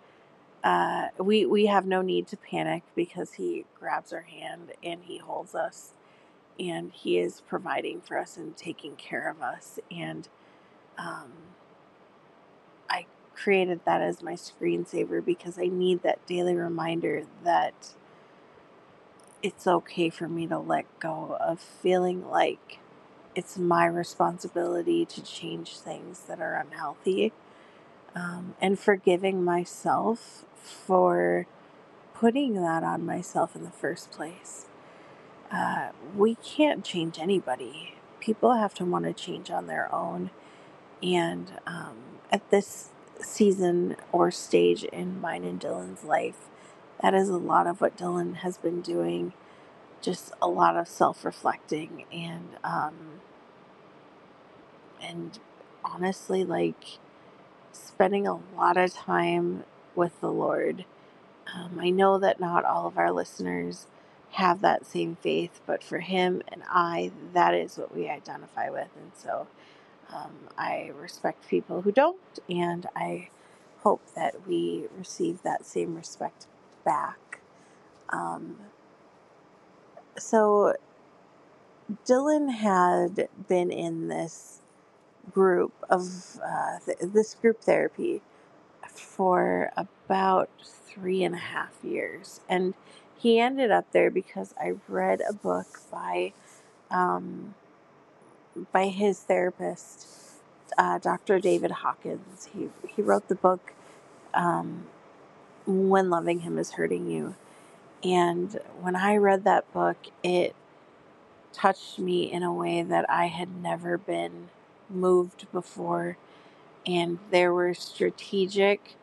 uh, 0.65 1.09
we, 1.19 1.47
we 1.47 1.67
have 1.67 1.87
no 1.87 2.03
need 2.03 2.27
to 2.29 2.37
panic 2.37 2.83
because 2.95 3.35
He 3.35 3.65
grabs 3.79 4.13
our 4.13 4.23
hand 4.23 4.73
and 4.83 5.03
He 5.05 5.19
holds 5.19 5.55
us 5.55 5.93
and 6.59 6.93
He 6.93 7.19
is 7.19 7.43
providing 7.47 8.01
for 8.01 8.19
us 8.19 8.37
and 8.37 8.57
taking 8.57 8.97
care 8.97 9.31
of 9.31 9.43
us. 9.43 9.79
And, 9.91 10.29
um, 10.97 11.33
I 12.91 13.07
created 13.35 13.81
that 13.85 14.03
as 14.03 14.23
my 14.23 14.35
screensaver 14.35 15.25
because 15.25 15.59
I 15.59 15.67
need 15.67 16.03
that 16.03 16.27
daily 16.27 16.55
reminder 16.55 17.25
that 17.45 17.95
it's 19.43 19.67
okay 19.67 20.11
for 20.11 20.29
me 20.29 20.47
to 20.49 20.59
let 20.59 20.87
go 20.99 21.37
of 21.41 21.61
feeling 21.61 22.29
like 22.29 22.81
it's 23.39 23.57
my 23.57 23.87
responsibility 23.87 25.05
to 25.05 25.23
change 25.23 25.79
things 25.79 26.23
that 26.27 26.41
are 26.41 26.57
unhealthy 26.57 27.33
um, 28.13 28.57
and 28.61 28.81
forgiving 28.81 29.45
myself 29.45 30.45
for 30.57 31.47
putting 32.15 32.55
that 32.55 32.83
on 32.83 33.07
myself 33.07 33.55
in 33.55 33.63
the 33.63 33.71
first 33.71 34.11
place. 34.11 34.67
Uh, 35.53 35.91
we 36.17 36.35
can't 36.35 36.85
change 36.85 37.21
anybody. 37.21 37.95
People 38.19 38.57
have 38.57 38.75
to 38.75 38.85
want 38.85 39.05
to 39.05 39.13
change 39.13 39.53
on 39.53 39.69
their 39.69 39.95
own. 39.95 40.31
And 41.01 41.61
um, 41.65 41.97
at 42.33 42.51
this 42.51 42.89
season 43.21 43.95
or 44.11 44.33
stage 44.33 44.83
in 44.83 45.21
mine 45.21 45.45
and 45.45 45.61
Dylan's 45.61 46.03
life, 46.03 46.49
that 47.01 47.15
is 47.15 47.29
a 47.29 47.37
lot 47.39 47.69
of 47.69 47.81
what 47.81 47.97
Dylan 47.97 48.39
has 48.39 48.59
been 48.59 48.81
doing. 48.81 49.33
Just 50.01 50.33
a 50.43 50.49
lot 50.49 50.77
of 50.77 50.89
self 50.89 51.25
reflecting 51.25 52.05
and, 52.13 52.49
um, 52.65 53.08
and 55.03 55.39
honestly, 55.85 56.45
like 56.45 56.99
spending 57.73 58.27
a 58.27 58.39
lot 58.57 58.77
of 58.77 58.93
time 58.93 59.65
with 59.95 60.21
the 60.21 60.31
Lord. 60.31 60.85
Um, 61.55 61.79
I 61.81 61.91
know 61.91 62.19
that 62.19 62.41
not 62.41 62.65
all 62.65 62.87
of 62.87 62.99
our 62.99 63.11
listeners 63.11 63.87
have 64.33 64.61
that 64.61 64.87
same 64.87 65.17
faith, 65.17 65.61
but 65.67 65.83
for 65.83 66.01
him 66.01 66.43
and 66.49 66.63
I, 66.69 67.11
that 67.33 67.55
is 67.55 67.79
what 67.79 67.95
we 67.95 68.09
identify 68.09 68.69
with. 68.69 68.89
And 69.01 69.13
so 69.17 69.47
um, 70.13 70.33
I 70.57 70.93
respect 70.99 71.49
people 71.49 71.83
who 71.83 71.93
don't, 71.93 72.19
and 72.49 72.87
I 72.95 73.29
hope 73.81 74.03
that 74.15 74.47
we 74.47 74.87
receive 74.97 75.43
that 75.43 75.67
same 75.67 75.95
respect 75.95 76.47
back. 76.85 77.41
Um, 78.11 78.57
so, 80.17 80.75
Dylan 82.07 82.51
had 82.51 83.29
been 83.49 83.71
in 83.71 84.09
this 84.09 84.61
group 85.33 85.75
of 85.91 86.39
uh, 86.45 86.79
th- 86.87 86.99
this 87.03 87.35
group 87.37 87.61
therapy 87.63 88.23
for 88.89 89.73
about 89.77 90.51
three 90.65 91.25
and 91.25 91.35
a 91.35 91.39
half 91.39 91.73
years, 91.85 92.41
and 92.49 92.75
he 93.19 93.41
ended 93.41 93.71
up 93.71 93.93
there 93.93 94.11
because 94.11 94.55
I 94.61 94.75
read 94.89 95.23
a 95.29 95.33
book 95.35 95.81
by 95.93 96.33
um, 96.91 97.55
by 98.73 98.89
his 98.89 99.21
therapist, 99.21 100.09
uh, 100.79 100.99
Dr. 100.99 101.41
David 101.41 101.71
Hawkins. 101.73 102.49
He 102.55 102.71
he 102.89 103.03
wrote 103.03 103.29
the 103.29 103.37
book 103.37 103.73
um, 104.35 104.87
"When 105.67 106.11
Loving 106.11 106.41
Him 106.41 106.59
Is 106.59 106.73
Hurting 106.73 107.11
You," 107.11 107.37
and 108.05 108.61
when 108.81 108.97
I 108.97 109.17
read 109.17 109.45
that 109.45 109.73
book, 109.73 109.99
it 110.23 110.55
touched 111.53 111.99
me 111.99 112.31
in 112.33 112.43
a 112.45 112.53
way 112.53 112.83
that 112.83 113.09
I 113.11 113.27
had 113.27 113.63
never 113.63 113.99
been 113.99 114.49
moved 114.91 115.51
before, 115.53 116.17
and 116.87 117.19
there 117.31 117.53
were 117.53 117.75
strategic, 117.75 118.97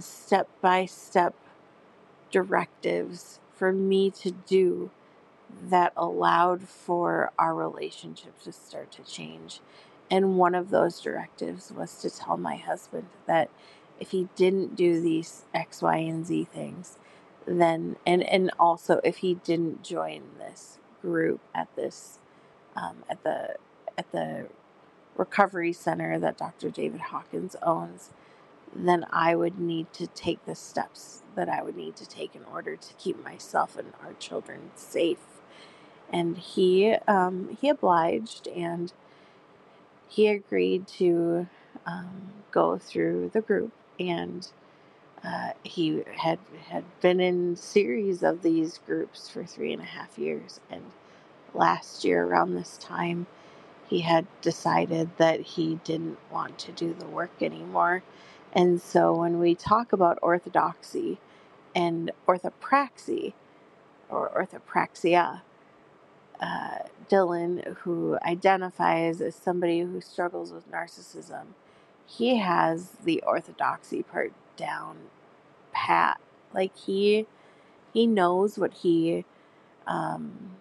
step 0.00 0.48
by 0.60 0.84
step 0.86 1.34
directives 2.30 3.40
for 3.54 3.72
me 3.72 4.10
to 4.10 4.30
do 4.30 4.90
that 5.68 5.92
allowed 5.96 6.62
for 6.68 7.30
our 7.38 7.54
relationship 7.54 8.40
to 8.42 8.52
start 8.52 8.90
to 8.92 9.02
change. 9.02 9.60
And 10.10 10.36
one 10.36 10.54
of 10.54 10.70
those 10.70 11.00
directives 11.00 11.72
was 11.72 11.94
to 12.02 12.10
tell 12.10 12.36
my 12.36 12.56
husband 12.56 13.06
that 13.26 13.50
if 14.00 14.10
he 14.10 14.28
didn't 14.36 14.76
do 14.76 15.00
these 15.00 15.44
X, 15.54 15.80
Y, 15.82 15.96
and 15.96 16.26
Z 16.26 16.48
things, 16.52 16.98
then, 17.46 17.96
and, 18.06 18.22
and 18.22 18.50
also 18.58 19.00
if 19.04 19.18
he 19.18 19.34
didn't 19.34 19.82
join 19.82 20.22
this 20.38 20.78
group 21.00 21.40
at 21.54 21.68
this, 21.76 22.18
um, 22.76 23.04
at 23.08 23.22
the, 23.22 23.56
at 24.02 24.12
the 24.12 24.48
recovery 25.16 25.72
center 25.72 26.18
that 26.18 26.38
Dr. 26.38 26.70
David 26.70 27.00
Hawkins 27.02 27.56
owns, 27.62 28.10
then 28.74 29.06
I 29.12 29.34
would 29.36 29.58
need 29.58 29.92
to 29.94 30.06
take 30.08 30.44
the 30.46 30.54
steps 30.54 31.22
that 31.36 31.48
I 31.48 31.62
would 31.62 31.76
need 31.76 31.96
to 31.96 32.08
take 32.08 32.34
in 32.34 32.44
order 32.44 32.76
to 32.76 32.94
keep 32.94 33.22
myself 33.24 33.76
and 33.78 33.92
our 34.02 34.14
children 34.14 34.70
safe. 34.74 35.18
And 36.12 36.38
he 36.38 36.94
um, 37.08 37.56
he 37.60 37.68
obliged 37.68 38.48
and 38.48 38.92
he 40.08 40.28
agreed 40.28 40.88
to 40.88 41.48
um, 41.86 42.32
go 42.50 42.78
through 42.78 43.30
the 43.32 43.40
group 43.40 43.72
and 44.00 44.48
uh, 45.24 45.52
he 45.64 46.02
had 46.16 46.38
had 46.68 46.84
been 47.00 47.20
in 47.20 47.56
series 47.56 48.22
of 48.22 48.42
these 48.42 48.78
groups 48.86 49.28
for 49.28 49.44
three 49.44 49.72
and 49.72 49.82
a 49.82 49.86
half 49.86 50.18
years 50.18 50.60
and 50.70 50.82
last 51.54 52.04
year 52.04 52.24
around 52.24 52.54
this 52.54 52.78
time 52.78 53.26
he 53.92 54.00
had 54.02 54.26
decided 54.42 55.10
that 55.18 55.40
he 55.40 55.76
didn't 55.84 56.18
want 56.32 56.58
to 56.58 56.72
do 56.72 56.94
the 56.98 57.06
work 57.06 57.42
anymore 57.42 58.02
and 58.54 58.80
so 58.82 59.14
when 59.14 59.38
we 59.40 59.54
talk 59.54 59.92
about 59.92 60.18
orthodoxy 60.22 61.18
and 61.74 62.10
orthopraxy 62.28 63.34
or 64.10 64.30
orthopraxia 64.30 65.40
uh, 66.40 66.78
Dylan, 67.10 67.76
who 67.78 68.18
identifies 68.24 69.20
as 69.20 69.34
somebody 69.36 69.80
who 69.80 70.00
struggles 70.00 70.52
with 70.52 70.70
narcissism, 70.70 71.46
he 72.06 72.38
has 72.38 72.90
the 73.04 73.22
orthodoxy 73.26 74.02
part 74.02 74.32
down 74.56 74.96
pat. 75.72 76.20
Like 76.54 76.76
he 76.76 77.26
he 77.92 78.06
knows 78.06 78.58
what 78.58 78.74
he 78.74 79.24
um, 79.86 80.56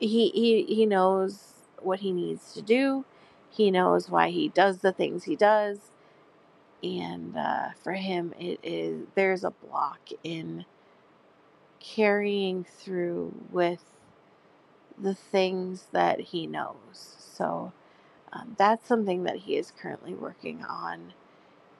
he 0.00 0.30
he 0.30 0.64
he 0.64 0.86
knows 0.86 1.55
what 1.82 2.00
he 2.00 2.12
needs 2.12 2.52
to 2.54 2.62
do. 2.62 3.04
He 3.50 3.70
knows 3.70 4.10
why 4.10 4.30
he 4.30 4.48
does 4.48 4.78
the 4.78 4.92
things 4.92 5.24
he 5.24 5.36
does, 5.36 5.78
and 6.82 7.36
uh, 7.36 7.70
for 7.82 7.94
him, 7.94 8.34
it 8.38 8.60
is 8.62 9.06
there's 9.14 9.44
a 9.44 9.50
block 9.50 10.00
in 10.24 10.64
carrying 11.80 12.64
through 12.64 13.34
with 13.50 13.84
the 14.98 15.14
things 15.14 15.88
that 15.92 16.20
he 16.20 16.46
knows. 16.46 17.16
So 17.18 17.72
um, 18.32 18.54
that's 18.58 18.86
something 18.86 19.24
that 19.24 19.36
he 19.36 19.56
is 19.56 19.72
currently 19.72 20.14
working 20.14 20.64
on. 20.64 21.12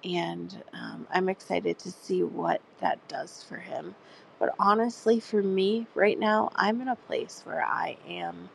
And 0.04 0.62
um, 0.74 1.06
I'm 1.12 1.28
excited 1.28 1.78
to 1.80 1.90
see 1.90 2.22
what 2.22 2.60
that 2.80 3.06
does 3.08 3.44
for 3.48 3.56
him. 3.56 3.94
But 4.38 4.54
honestly, 4.58 5.20
for 5.20 5.42
me 5.42 5.86
right 5.94 6.18
now, 6.18 6.50
I'm 6.56 6.80
in 6.80 6.88
a 6.88 6.96
place 6.96 7.42
where 7.44 7.62
I 7.62 7.96
am 8.08 8.50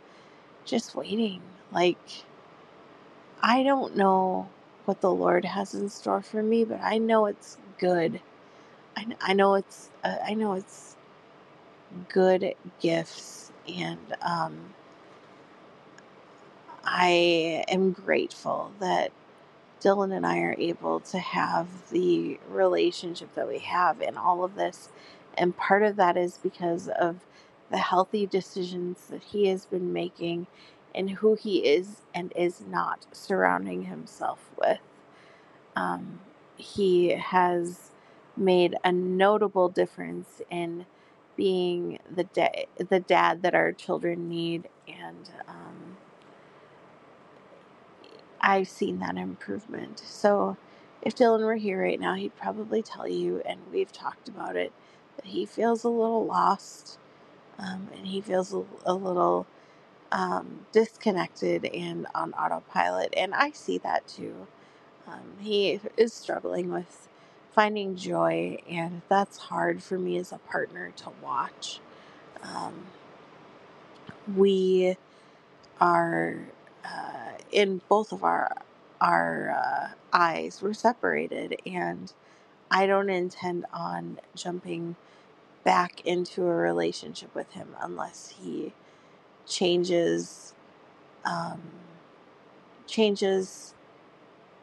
just 0.66 0.96
waiting. 0.96 1.42
Like, 1.72 2.00
I 3.42 3.64
don't 3.64 3.98
know 3.98 4.50
what 4.86 5.02
the 5.02 5.12
Lord 5.12 5.46
has 5.46 5.74
in 5.76 5.90
store 5.90 6.22
for 6.22 6.44
me, 6.44 6.66
but 6.66 6.82
I 6.82 6.98
know 7.00 7.28
it's 7.28 7.58
good. 7.80 8.22
I, 8.98 9.08
I 9.22 9.34
know 9.34 9.56
it's 9.56 9.92
uh, 10.04 10.18
I 10.26 10.36
know 10.36 10.54
it's 10.54 10.98
good 12.10 12.56
gifts, 12.82 13.52
and 13.68 14.00
um, 14.22 14.76
I 16.86 17.66
am 17.70 17.92
grateful 17.94 18.72
that 18.80 19.12
Dylan 19.82 20.16
and 20.16 20.26
I 20.26 20.40
are 20.40 20.56
able 20.60 21.00
to 21.02 21.20
have 21.20 21.68
the 21.92 22.40
relationship 22.50 23.36
that 23.36 23.48
we 23.48 23.60
have 23.60 24.02
in 24.02 24.18
all 24.18 24.44
of 24.44 24.56
this 24.56 24.90
And 25.38 25.56
part 25.56 25.84
of 25.84 25.96
that 25.98 26.18
is 26.18 26.38
because 26.38 26.88
of 26.90 27.18
the 27.72 27.80
healthy 27.80 28.28
decisions 28.28 29.08
that 29.10 29.24
he 29.24 29.48
has 29.50 29.66
been 29.68 29.94
making 29.94 30.48
and 30.96 31.10
who 31.12 31.36
he 31.36 31.60
is 31.60 32.04
and 32.16 32.34
is 32.36 32.62
not 32.70 33.08
surrounding 33.14 33.86
himself 33.86 34.52
with. 34.60 34.80
Um, 35.78 36.22
he 36.58 37.10
has 37.12 37.92
made 38.38 38.76
a 38.86 38.94
notable 38.94 39.70
difference 39.70 40.42
in 40.52 40.88
being 41.38 42.00
the 42.16 42.26
da- 42.26 42.68
the 42.78 43.02
dad 43.02 43.44
that 43.44 43.56
our 43.56 43.74
children 43.74 44.30
need, 44.30 44.70
and 44.88 45.32
um, 45.50 45.98
I've 48.42 48.70
seen 48.70 49.00
that 49.00 49.18
improvement. 49.18 50.00
So, 50.06 50.58
if 51.02 51.16
Dylan 51.16 51.46
were 51.46 51.56
here 51.58 51.82
right 51.82 52.00
now, 52.00 52.16
he'd 52.16 52.38
probably 52.38 52.82
tell 52.84 53.08
you, 53.08 53.42
and 53.46 53.62
we've 53.72 53.92
talked 53.92 54.30
about 54.30 54.56
it, 54.58 54.74
that 55.18 55.26
he 55.28 55.46
feels 55.46 55.84
a 55.84 55.90
little 55.90 56.26
lost, 56.26 57.00
um, 57.62 57.90
and 57.98 58.08
he 58.08 58.22
feels 58.22 58.54
a, 58.54 58.64
a 58.86 58.96
little 58.96 59.48
um, 60.12 60.66
disconnected 60.72 61.66
and 61.66 62.08
on 62.16 62.34
autopilot, 62.34 63.14
and 63.18 63.34
I 63.36 63.52
see 63.52 63.78
that 63.80 64.08
too. 64.08 64.48
Um, 65.08 65.34
he 65.42 65.80
is 65.98 66.14
struggling 66.14 66.72
with 66.72 67.10
finding 67.54 67.96
joy, 67.96 68.60
and 68.70 69.02
that's 69.10 69.38
hard 69.38 69.84
for 69.84 70.00
me 70.00 70.18
as 70.18 70.32
a 70.32 70.40
partner 70.40 70.92
to 70.98 71.12
watch. 71.24 71.80
Um, 72.44 72.86
we 74.36 74.98
are 75.82 76.38
uh, 76.86 77.34
in 77.52 77.82
both 77.90 78.12
of 78.12 78.24
our 78.24 78.52
our 79.02 79.52
uh, 79.52 79.90
eyes. 80.14 80.62
We're 80.62 80.74
separated, 80.74 81.58
and 81.66 82.12
I 82.72 82.86
don't 82.88 83.10
intend 83.10 83.66
on 83.74 84.20
jumping 84.36 84.96
back 85.64 86.02
into 86.06 86.44
a 86.44 86.56
relationship 86.56 87.34
with 87.36 87.52
him 87.54 87.76
unless 87.82 88.36
he 88.42 88.74
changes 89.48 90.54
um, 91.26 91.62
changes 92.88 93.74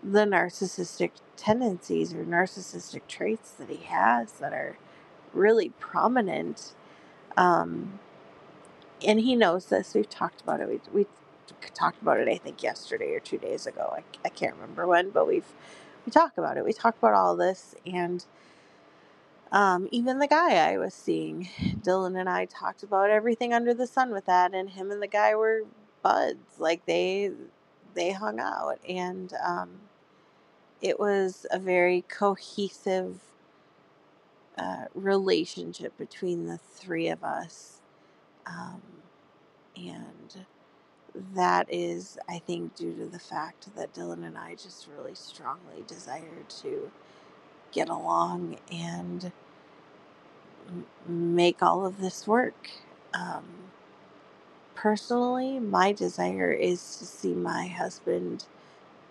the 0.02 0.24
narcissistic 0.24 1.12
tendencies 1.36 2.14
or 2.14 2.24
narcissistic 2.24 3.02
traits 3.08 3.52
that 3.52 3.68
he 3.68 3.84
has 3.86 4.32
that 4.34 4.52
are 4.52 4.78
really 5.32 5.70
prominent. 5.80 6.74
Um, 7.36 8.00
and 9.06 9.20
he 9.20 9.36
knows 9.36 9.66
this. 9.66 9.94
We've 9.94 10.08
talked 10.08 10.40
about 10.40 10.60
it. 10.60 10.68
We, 10.68 10.80
we 10.92 11.06
talked 11.74 12.02
about 12.02 12.20
it, 12.20 12.28
I 12.28 12.38
think, 12.38 12.62
yesterday 12.62 13.14
or 13.14 13.20
two 13.20 13.38
days 13.38 13.66
ago. 13.66 13.94
I, 13.96 14.02
I 14.24 14.30
can't 14.30 14.54
remember 14.54 14.86
when, 14.86 15.10
but 15.10 15.26
we've 15.28 15.46
we 16.06 16.12
talk 16.12 16.38
about 16.38 16.56
it. 16.56 16.64
We 16.64 16.72
talk 16.72 16.96
about 16.98 17.14
all 17.14 17.36
this, 17.36 17.74
and 17.86 18.24
um, 19.52 19.88
even 19.90 20.18
the 20.18 20.26
guy 20.28 20.56
I 20.72 20.78
was 20.78 20.94
seeing, 20.94 21.48
Dylan 21.82 22.18
and 22.18 22.28
I 22.28 22.46
talked 22.46 22.82
about 22.82 23.10
everything 23.10 23.54
under 23.54 23.74
the 23.74 23.86
sun 23.86 24.10
with 24.12 24.26
that, 24.26 24.54
and 24.54 24.70
him 24.70 24.90
and 24.90 25.02
the 25.02 25.08
guy 25.08 25.34
were 25.34 25.62
buds. 26.02 26.58
Like 26.58 26.84
they 26.86 27.32
they 27.94 28.12
hung 28.12 28.40
out, 28.40 28.78
and 28.88 29.32
um, 29.44 29.70
it 30.82 31.00
was 31.00 31.46
a 31.50 31.58
very 31.58 32.04
cohesive 32.08 33.20
uh, 34.58 34.86
relationship 34.94 35.96
between 35.98 36.46
the 36.46 36.58
three 36.58 37.08
of 37.08 37.24
us. 37.24 37.80
Um, 38.46 38.82
and 39.76 40.46
that 41.34 41.66
is, 41.70 42.18
I 42.28 42.38
think, 42.38 42.76
due 42.76 42.94
to 42.96 43.06
the 43.06 43.18
fact 43.18 43.74
that 43.76 43.94
Dylan 43.94 44.26
and 44.26 44.38
I 44.38 44.54
just 44.54 44.88
really 44.96 45.14
strongly 45.14 45.84
desire 45.86 46.44
to 46.62 46.90
get 47.72 47.88
along 47.88 48.58
and 48.72 49.32
make 51.06 51.62
all 51.62 51.86
of 51.86 52.00
this 52.00 52.26
work. 52.26 52.70
Um, 53.14 53.44
personally, 54.74 55.58
my 55.60 55.92
desire 55.92 56.52
is 56.52 56.96
to 56.98 57.06
see 57.06 57.34
my 57.34 57.68
husband 57.68 58.46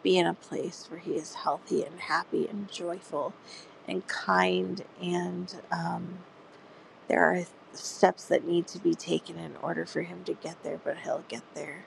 be 0.04 0.18
in 0.18 0.26
a 0.26 0.34
place 0.34 0.88
where 0.90 1.00
he 1.00 1.12
is 1.14 1.36
healthy 1.36 1.84
and 1.84 2.00
happy 2.02 2.48
and 2.48 2.72
joyful 2.72 3.34
and 3.88 4.08
kind 4.08 4.84
and 5.02 5.56
um, 5.72 6.20
there 7.08 7.22
are 7.24 7.44
steps 7.74 8.26
that 8.28 8.48
need 8.48 8.68
to 8.68 8.80
be 8.80 8.96
taken 8.96 9.38
in 9.40 9.56
order 9.58 9.86
for 9.86 10.04
him 10.04 10.24
to 10.26 10.34
get 10.36 10.64
there 10.64 10.80
but 10.84 10.98
he'll 11.00 11.26
get 11.30 11.44
there 11.56 11.86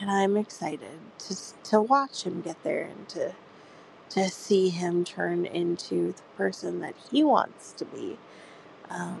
and 0.00 0.10
i'm 0.10 0.36
excited 0.36 0.98
to 1.18 1.36
to 1.64 1.80
watch 1.80 2.24
him 2.24 2.42
get 2.42 2.62
there 2.64 2.84
and 2.84 3.08
to 3.08 3.34
to 4.12 4.28
see 4.28 4.70
him 4.70 5.04
turn 5.04 5.46
into 5.46 6.12
the 6.12 6.22
person 6.36 6.80
that 6.80 6.94
he 7.10 7.24
wants 7.24 7.72
to 7.72 7.84
be. 7.86 8.18
Um, 8.90 9.20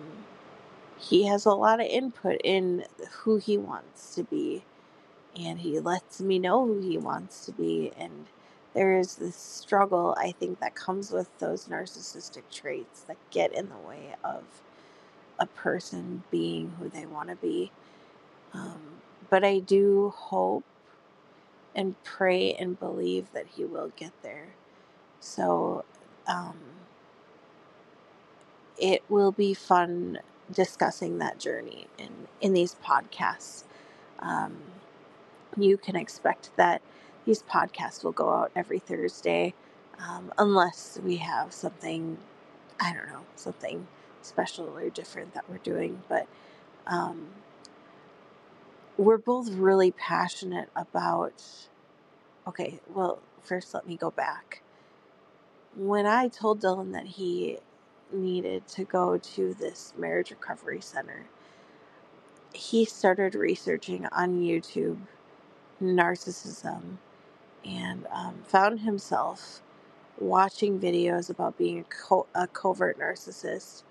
he 0.98 1.26
has 1.26 1.46
a 1.46 1.52
lot 1.52 1.80
of 1.80 1.86
input 1.86 2.40
in 2.44 2.84
who 3.10 3.38
he 3.38 3.58
wants 3.58 4.14
to 4.14 4.24
be 4.24 4.64
and 5.36 5.60
he 5.60 5.80
lets 5.80 6.20
me 6.20 6.38
know 6.38 6.66
who 6.66 6.80
he 6.80 6.98
wants 6.98 7.46
to 7.46 7.52
be 7.52 7.92
and 7.98 8.26
there 8.74 8.98
is 8.98 9.16
this 9.16 9.36
struggle 9.36 10.14
i 10.18 10.32
think 10.32 10.60
that 10.60 10.74
comes 10.74 11.10
with 11.10 11.28
those 11.38 11.66
narcissistic 11.66 12.42
traits 12.52 13.02
that 13.02 13.16
get 13.30 13.52
in 13.54 13.68
the 13.68 13.88
way 13.88 14.14
of 14.24 14.44
a 15.38 15.46
person 15.46 16.22
being 16.30 16.74
who 16.78 16.88
they 16.88 17.06
want 17.06 17.28
to 17.28 17.36
be. 17.36 17.70
Um, 18.54 18.80
but 19.30 19.44
i 19.44 19.58
do 19.60 20.12
hope 20.16 20.64
and 21.74 22.02
pray 22.04 22.54
and 22.54 22.78
believe 22.78 23.28
that 23.32 23.46
he 23.56 23.64
will 23.64 23.92
get 23.96 24.12
there 24.22 24.48
so 25.22 25.86
um, 26.28 26.58
it 28.78 29.02
will 29.08 29.32
be 29.32 29.54
fun 29.54 30.18
discussing 30.52 31.18
that 31.18 31.38
journey 31.40 31.86
in 31.98 32.10
in 32.40 32.52
these 32.54 32.76
podcasts 32.84 33.64
um, 34.20 34.58
you 35.58 35.76
can 35.76 35.96
expect 35.96 36.50
that 36.56 36.82
these 37.24 37.42
podcasts 37.42 38.04
will 38.04 38.12
go 38.12 38.30
out 38.30 38.50
every 38.56 38.78
Thursday, 38.78 39.54
um, 39.98 40.32
unless 40.38 40.98
we 41.04 41.18
have 41.18 41.52
something, 41.52 42.18
I 42.80 42.92
don't 42.92 43.08
know, 43.08 43.24
something 43.36 43.86
special 44.22 44.68
or 44.76 44.88
different 44.90 45.34
that 45.34 45.48
we're 45.48 45.58
doing. 45.58 46.02
But 46.08 46.26
um, 46.86 47.28
we're 48.96 49.18
both 49.18 49.50
really 49.50 49.92
passionate 49.92 50.70
about. 50.76 51.44
Okay, 52.46 52.80
well, 52.92 53.20
first 53.42 53.74
let 53.74 53.86
me 53.86 53.96
go 53.96 54.10
back. 54.10 54.62
When 55.76 56.06
I 56.06 56.28
told 56.28 56.62
Dylan 56.62 56.92
that 56.94 57.06
he 57.06 57.58
needed 58.12 58.68
to 58.68 58.84
go 58.84 59.18
to 59.18 59.54
this 59.54 59.94
marriage 59.98 60.30
recovery 60.32 60.80
center, 60.80 61.26
he 62.54 62.84
started 62.86 63.34
researching 63.34 64.06
on 64.12 64.40
YouTube 64.42 64.98
narcissism 65.82 66.98
and 67.64 68.06
um, 68.12 68.42
found 68.46 68.80
himself 68.80 69.62
watching 70.20 70.80
videos 70.80 71.30
about 71.30 71.58
being 71.58 71.80
a, 71.80 71.84
co- 71.84 72.26
a 72.34 72.46
covert 72.48 72.98
narcissist 72.98 73.84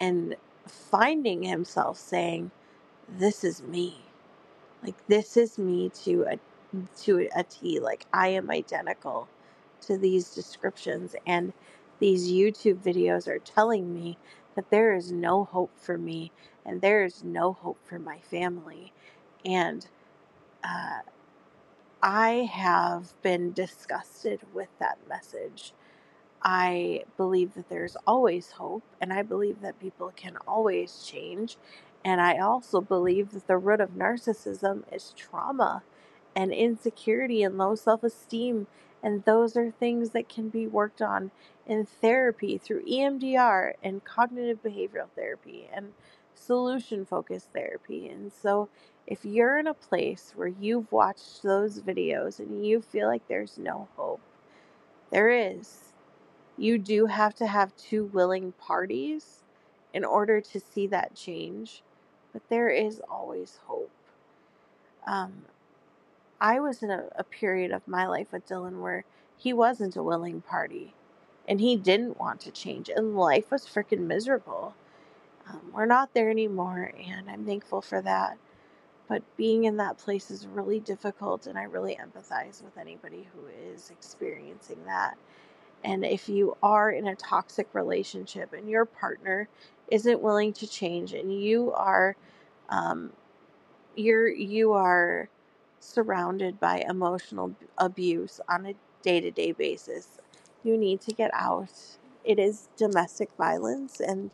and 0.00 0.36
finding 0.66 1.44
himself 1.44 1.98
saying, 1.98 2.50
This 3.08 3.44
is 3.44 3.62
me. 3.62 3.96
Like, 4.82 5.06
this 5.08 5.36
is 5.36 5.58
me 5.58 5.90
to 6.04 6.26
a, 6.30 6.38
to 7.04 7.28
a 7.36 7.44
T. 7.44 7.80
Like, 7.80 8.06
I 8.12 8.28
am 8.28 8.50
identical 8.50 9.28
to 9.82 9.98
these 9.98 10.34
descriptions. 10.34 11.14
And 11.26 11.52
these 11.98 12.30
YouTube 12.30 12.78
videos 12.82 13.28
are 13.28 13.38
telling 13.38 13.92
me 13.94 14.18
that 14.56 14.70
there 14.70 14.94
is 14.94 15.12
no 15.12 15.44
hope 15.44 15.72
for 15.76 15.98
me 15.98 16.32
and 16.64 16.80
there 16.80 17.04
is 17.04 17.22
no 17.24 17.52
hope 17.52 17.78
for 17.84 17.98
my 17.98 18.18
family. 18.18 18.92
And 19.44 19.86
uh, 20.64 21.00
I 22.02 22.48
have 22.52 23.12
been 23.22 23.52
disgusted 23.52 24.40
with 24.54 24.68
that 24.78 24.98
message. 25.08 25.74
I 26.42 27.04
believe 27.16 27.54
that 27.54 27.68
there's 27.68 27.96
always 28.06 28.52
hope, 28.52 28.84
and 29.00 29.12
I 29.12 29.22
believe 29.22 29.60
that 29.60 29.80
people 29.80 30.12
can 30.16 30.36
always 30.48 31.04
change. 31.04 31.58
And 32.04 32.20
I 32.20 32.38
also 32.38 32.80
believe 32.80 33.32
that 33.32 33.46
the 33.46 33.58
root 33.58 33.80
of 33.80 33.90
narcissism 33.90 34.84
is 34.92 35.12
trauma 35.16 35.82
and 36.34 36.52
insecurity 36.52 37.42
and 37.42 37.58
low 37.58 37.74
self 37.74 38.02
esteem. 38.02 38.66
And 39.02 39.24
those 39.24 39.56
are 39.56 39.70
things 39.70 40.10
that 40.10 40.28
can 40.28 40.48
be 40.48 40.66
worked 40.66 41.00
on 41.00 41.30
in 41.66 41.86
therapy 41.86 42.58
through 42.58 42.84
EMDR 42.84 43.72
and 43.82 44.04
cognitive 44.04 44.62
behavioral 44.62 45.08
therapy 45.14 45.68
and 45.72 45.92
solution 46.34 47.04
focused 47.04 47.48
therapy. 47.52 48.08
And 48.08 48.32
so 48.32 48.68
if 49.06 49.24
you're 49.24 49.58
in 49.58 49.66
a 49.66 49.74
place 49.74 50.32
where 50.36 50.48
you've 50.48 50.90
watched 50.92 51.42
those 51.42 51.80
videos 51.80 52.38
and 52.38 52.66
you 52.66 52.80
feel 52.80 53.08
like 53.08 53.26
there's 53.28 53.58
no 53.58 53.88
hope, 53.96 54.20
there 55.10 55.30
is. 55.30 55.92
You 56.56 56.78
do 56.78 57.06
have 57.06 57.34
to 57.36 57.46
have 57.46 57.76
two 57.76 58.04
willing 58.04 58.52
parties 58.52 59.42
in 59.94 60.04
order 60.04 60.40
to 60.40 60.60
see 60.60 60.86
that 60.88 61.14
change, 61.14 61.82
but 62.32 62.42
there 62.48 62.68
is 62.68 63.00
always 63.10 63.58
hope. 63.66 63.90
Um, 65.06 65.44
I 66.40 66.60
was 66.60 66.82
in 66.82 66.90
a, 66.90 67.04
a 67.16 67.24
period 67.24 67.72
of 67.72 67.88
my 67.88 68.06
life 68.06 68.28
with 68.32 68.46
Dylan 68.48 68.80
where 68.80 69.04
he 69.36 69.52
wasn't 69.52 69.96
a 69.96 70.02
willing 70.02 70.40
party 70.42 70.94
and 71.48 71.60
he 71.60 71.76
didn't 71.76 72.20
want 72.20 72.40
to 72.42 72.50
change, 72.52 72.88
and 72.88 73.16
life 73.16 73.50
was 73.50 73.66
freaking 73.66 74.06
miserable. 74.06 74.74
Um, 75.48 75.60
we're 75.74 75.86
not 75.86 76.14
there 76.14 76.30
anymore, 76.30 76.92
and 77.08 77.30
I'm 77.30 77.46
thankful 77.46 77.82
for 77.82 78.00
that. 78.02 78.38
But 79.08 79.22
being 79.36 79.64
in 79.64 79.76
that 79.78 79.98
place 79.98 80.30
is 80.30 80.46
really 80.46 80.80
difficult, 80.80 81.46
and 81.46 81.58
I 81.58 81.64
really 81.64 81.96
empathize 81.96 82.62
with 82.62 82.78
anybody 82.78 83.28
who 83.34 83.42
is 83.72 83.90
experiencing 83.90 84.78
that. 84.86 85.18
And 85.84 86.04
if 86.04 86.28
you 86.28 86.56
are 86.62 86.90
in 86.90 87.08
a 87.08 87.16
toxic 87.16 87.68
relationship 87.74 88.52
and 88.52 88.68
your 88.68 88.84
partner 88.84 89.48
isn't 89.90 90.20
willing 90.22 90.52
to 90.54 90.66
change, 90.68 91.14
and 91.14 91.32
you 91.32 91.72
are 91.72 92.16
um, 92.70 93.12
you're 93.96 94.28
you 94.28 94.72
are 94.72 95.28
surrounded 95.80 96.60
by 96.60 96.84
emotional 96.88 97.56
abuse 97.78 98.40
on 98.48 98.66
a 98.66 98.74
day-to-day 99.02 99.52
basis. 99.52 100.08
You 100.62 100.78
need 100.78 101.00
to 101.02 101.12
get 101.12 101.30
out. 101.34 101.72
It 102.24 102.38
is 102.38 102.68
domestic 102.76 103.30
violence 103.38 104.00
and 104.00 104.30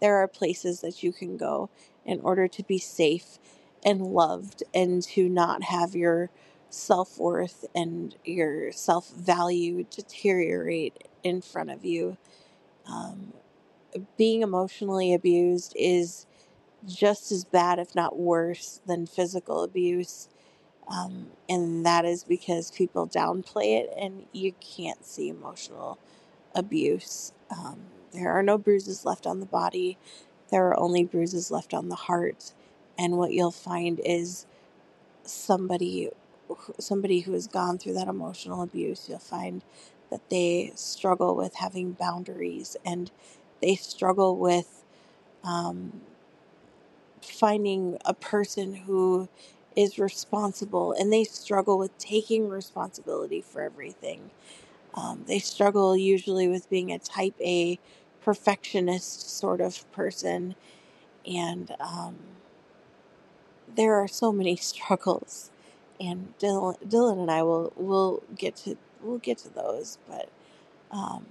there 0.00 0.16
are 0.16 0.28
places 0.28 0.80
that 0.80 1.02
you 1.02 1.12
can 1.12 1.36
go 1.36 1.70
in 2.04 2.20
order 2.20 2.48
to 2.48 2.62
be 2.64 2.78
safe 2.78 3.38
and 3.84 4.00
loved 4.00 4.62
and 4.74 5.02
to 5.02 5.28
not 5.28 5.64
have 5.64 5.94
your 5.94 6.30
self-worth 6.70 7.64
and 7.74 8.16
your 8.24 8.72
self-value 8.72 9.84
deteriorate 9.90 11.08
in 11.22 11.40
front 11.40 11.70
of 11.70 11.84
you. 11.84 12.16
Um, 12.86 13.32
being 14.16 14.42
emotionally 14.42 15.14
abused 15.14 15.72
is 15.76 16.26
just 16.86 17.32
as 17.32 17.44
bad, 17.44 17.78
if 17.78 17.94
not 17.94 18.18
worse, 18.18 18.80
than 18.86 19.06
physical 19.06 19.62
abuse. 19.62 20.28
Um, 20.88 21.28
and 21.48 21.84
that 21.86 22.04
is 22.04 22.24
because 22.24 22.70
people 22.70 23.06
downplay 23.08 23.80
it 23.80 23.92
and 23.98 24.26
you 24.32 24.52
can't 24.60 25.04
see 25.04 25.28
emotional 25.28 25.98
abuse. 26.54 27.32
Um, 27.50 27.78
there 28.12 28.32
are 28.32 28.42
no 28.42 28.58
bruises 28.58 29.04
left 29.04 29.26
on 29.26 29.40
the 29.40 29.46
body, 29.46 29.98
there 30.50 30.66
are 30.68 30.78
only 30.78 31.04
bruises 31.04 31.50
left 31.50 31.74
on 31.74 31.88
the 31.88 31.96
heart. 31.96 32.52
And 32.98 33.18
what 33.18 33.32
you'll 33.32 33.50
find 33.50 34.00
is 34.04 34.46
somebody 35.24 36.10
somebody 36.78 37.20
who 37.20 37.32
has 37.32 37.46
gone 37.48 37.78
through 37.78 37.94
that 37.94 38.08
emotional 38.08 38.62
abuse, 38.62 39.08
you'll 39.08 39.18
find 39.18 39.62
that 40.10 40.28
they 40.30 40.72
struggle 40.76 41.34
with 41.36 41.54
having 41.56 41.92
boundaries 41.92 42.76
and 42.84 43.10
they 43.60 43.74
struggle 43.74 44.36
with 44.36 44.84
um, 45.44 46.00
finding 47.22 47.98
a 48.04 48.14
person 48.14 48.74
who 48.74 49.28
is 49.76 49.98
responsible 49.98 50.92
and 50.92 51.12
they 51.12 51.24
struggle 51.24 51.78
with 51.78 51.96
taking 51.98 52.48
responsibility 52.48 53.42
for 53.42 53.60
everything. 53.60 54.30
Um, 54.94 55.24
they 55.26 55.38
struggle 55.38 55.96
usually 55.96 56.48
with 56.48 56.70
being 56.70 56.90
a 56.90 56.98
type 56.98 57.34
A 57.40 57.78
perfectionist 58.22 59.38
sort 59.38 59.60
of 59.60 59.90
person. 59.92 60.54
And 61.26 61.74
um, 61.78 62.16
there 63.74 63.94
are 63.94 64.08
so 64.08 64.32
many 64.32 64.56
struggles. 64.72 65.50
And 66.00 66.34
Dylan, 66.38 66.76
Dylan 66.86 67.20
and 67.20 67.30
I 67.30 67.42
will 67.42 67.72
will 67.76 68.22
get 68.34 68.56
to 68.56 68.76
we'll 69.02 69.18
get 69.18 69.38
to 69.38 69.48
those, 69.48 69.98
but 70.08 70.28
um, 70.90 71.26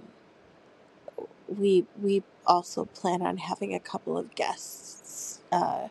we 1.48 1.86
we 2.00 2.22
also 2.46 2.84
plan 2.86 3.22
on 3.22 3.38
having 3.38 3.74
a 3.74 3.80
couple 3.80 4.18
of 4.18 4.34
guests 4.34 5.40
uh, 5.52 5.88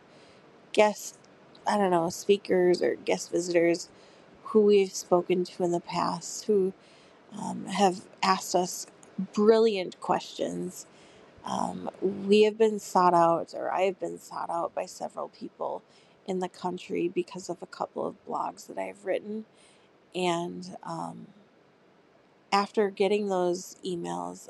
guest, 0.74 1.18
I 1.68 1.78
don't 1.78 1.92
know, 1.92 2.10
speakers 2.10 2.82
or 2.82 2.96
guest 2.96 3.32
visitors 3.32 3.90
who 4.46 4.62
we've 4.62 4.94
spoken 4.94 5.44
to 5.46 5.64
in 5.64 5.72
the 5.72 5.80
past 5.80 6.46
who 6.46 6.74
um, 7.38 7.66
have 7.68 8.02
asked 8.24 8.56
us 8.56 8.88
brilliant 9.34 10.00
questions. 10.00 10.86
Um, 11.46 11.90
we 12.02 12.44
have 12.44 12.58
been 12.58 12.80
sought 12.80 13.14
out, 13.14 13.54
or 13.56 13.72
I 13.72 13.82
have 13.84 14.00
been 14.00 14.20
sought 14.20 14.50
out 14.50 14.74
by 14.74 14.86
several 14.86 15.30
people 15.30 15.84
in 16.28 16.40
the 16.40 16.50
country 16.50 17.08
because 17.08 17.50
of 17.50 17.62
a 17.62 17.68
couple 17.68 18.06
of 18.06 18.16
blogs 18.28 18.68
that 18.68 18.78
I've 18.78 19.06
written. 19.06 19.46
And 20.16 20.78
um, 20.84 21.28
after 22.52 22.90
getting 22.90 23.30
those 23.30 23.76
emails 23.86 24.50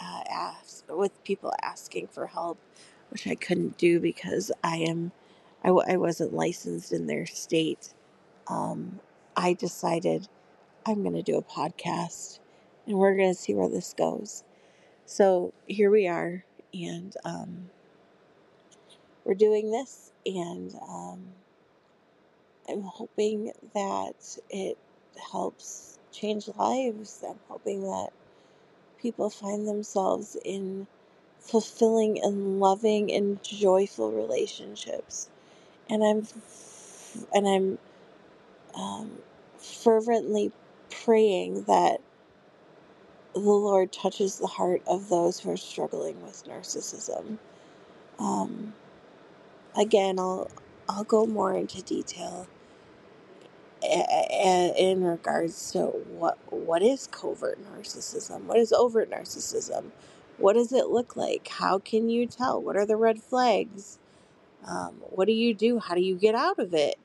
uh, 0.00 0.22
asked, 0.30 0.84
with 0.88 1.22
people 1.24 1.52
asking 1.62 2.08
for 2.08 2.28
help, 2.28 2.58
which 3.10 3.26
I 3.26 3.34
couldn't 3.34 3.78
do 3.78 4.00
because 4.00 4.50
I 4.64 4.78
am 4.78 5.12
I 5.62 5.68
w- 5.68 5.86
I 5.88 5.96
wasn't 5.96 6.34
licensed 6.34 6.92
in 6.92 7.06
their 7.06 7.26
state, 7.26 7.94
um, 8.48 9.00
I 9.36 9.54
decided 9.54 10.28
I'm 10.86 11.02
going 11.02 11.14
to 11.16 11.22
do 11.22 11.38
a 11.38 11.42
podcast 11.42 12.40
and 12.86 12.98
we're 12.98 13.16
going 13.16 13.34
to 13.34 13.40
see 13.40 13.54
where 13.54 13.68
this 13.68 13.94
goes. 13.94 14.44
So 15.06 15.52
here 15.66 15.90
we 15.90 16.08
are, 16.08 16.44
and 16.74 17.14
um, 17.24 17.70
we're 19.24 19.34
doing 19.34 19.70
this, 19.70 20.12
and 20.26 20.74
um, 20.88 21.26
I'm 22.68 22.82
hoping 22.82 23.52
that 23.74 24.38
it 24.50 24.78
helps 25.32 25.98
change 26.12 26.48
lives. 26.56 27.22
I'm 27.26 27.38
hoping 27.48 27.82
that 27.82 28.10
people 28.98 29.30
find 29.30 29.68
themselves 29.68 30.36
in 30.44 30.86
fulfilling 31.40 32.22
and 32.22 32.60
loving 32.60 33.12
and 33.12 33.42
joyful 33.42 34.12
relationships 34.12 35.30
and 35.92 36.04
I'm 36.04 36.28
and 37.34 37.48
I'm 37.48 37.78
um, 38.80 39.12
fervently 39.58 40.52
praying 40.90 41.64
that 41.64 42.00
the 43.34 43.40
Lord 43.40 43.92
touches 43.92 44.38
the 44.38 44.46
heart 44.48 44.82
of 44.86 45.08
those 45.08 45.40
who 45.40 45.50
are 45.52 45.56
struggling 45.58 46.22
with 46.22 46.44
narcissism. 46.46 47.38
Um, 48.18 48.74
again, 49.76 50.18
I'll 50.18 50.50
I'll 50.88 51.04
go 51.04 51.26
more 51.26 51.54
into 51.54 51.82
detail 51.82 52.46
in 54.78 55.04
regards 55.04 55.72
to 55.72 55.86
what 55.86 56.38
what 56.52 56.82
is 56.82 57.08
covert 57.08 57.58
narcissism, 57.64 58.44
what 58.44 58.58
is 58.58 58.72
overt 58.72 59.10
narcissism, 59.10 59.86
what 60.38 60.54
does 60.54 60.72
it 60.72 60.88
look 60.88 61.16
like, 61.16 61.48
how 61.48 61.78
can 61.78 62.08
you 62.10 62.26
tell, 62.26 62.60
what 62.62 62.76
are 62.76 62.86
the 62.86 62.96
red 62.96 63.22
flags, 63.22 63.98
um, 64.66 64.94
what 65.10 65.26
do 65.26 65.32
you 65.32 65.54
do, 65.54 65.78
how 65.78 65.94
do 65.94 66.00
you 66.02 66.16
get 66.16 66.34
out 66.34 66.58
of 66.58 66.74
it? 66.74 66.96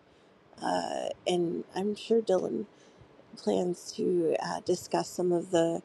Uh, 0.62 1.10
and 1.28 1.64
I'm 1.76 1.96
sure 1.96 2.22
Dylan 2.22 2.66
plans 3.38 3.92
to 3.94 4.36
uh, 4.44 4.62
discuss 4.62 5.10
some 5.10 5.32
of 5.32 5.52
the 5.52 5.82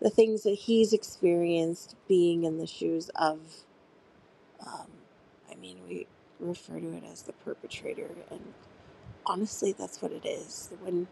the 0.00 0.10
things 0.10 0.42
that 0.42 0.54
he's 0.54 0.92
experienced 0.92 1.96
being 2.08 2.44
in 2.44 2.58
the 2.58 2.66
shoes 2.66 3.10
of. 3.16 3.40
Um, 4.66 4.88
I 5.50 5.54
mean, 5.56 5.78
we 5.88 6.06
refer 6.40 6.80
to 6.80 6.92
it 6.96 7.04
as 7.10 7.22
the 7.22 7.32
perpetrator, 7.32 8.10
and 8.30 8.54
honestly, 9.26 9.72
that's 9.72 10.02
what 10.02 10.12
it 10.12 10.26
is. 10.26 10.70
When 10.82 11.08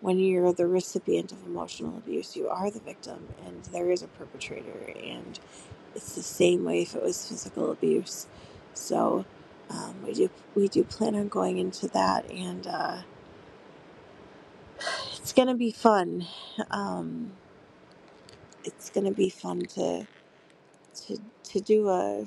when 0.00 0.18
you're 0.18 0.52
the 0.52 0.66
recipient 0.66 1.32
of 1.32 1.44
emotional 1.46 1.96
abuse, 1.98 2.36
you 2.36 2.48
are 2.48 2.70
the 2.70 2.80
victim, 2.80 3.28
and 3.46 3.64
there 3.66 3.90
is 3.90 4.02
a 4.02 4.08
perpetrator, 4.08 4.92
and 5.02 5.38
it's 5.94 6.14
the 6.14 6.22
same 6.22 6.64
way 6.64 6.82
if 6.82 6.94
it 6.94 7.02
was 7.02 7.28
physical 7.28 7.72
abuse. 7.72 8.26
So 8.74 9.24
um, 9.70 10.02
we 10.04 10.14
do 10.14 10.30
we 10.54 10.68
do 10.68 10.84
plan 10.84 11.16
on 11.16 11.28
going 11.28 11.58
into 11.58 11.88
that, 11.88 12.30
and 12.30 12.66
uh, 12.66 13.02
it's 15.16 15.32
gonna 15.32 15.56
be 15.56 15.72
fun. 15.72 16.26
Um, 16.70 17.32
it's 18.64 18.90
gonna 18.90 19.12
be 19.12 19.30
fun 19.30 19.60
to 19.76 20.06
to 21.06 21.18
to 21.44 21.60
do 21.60 21.88
a 21.90 22.26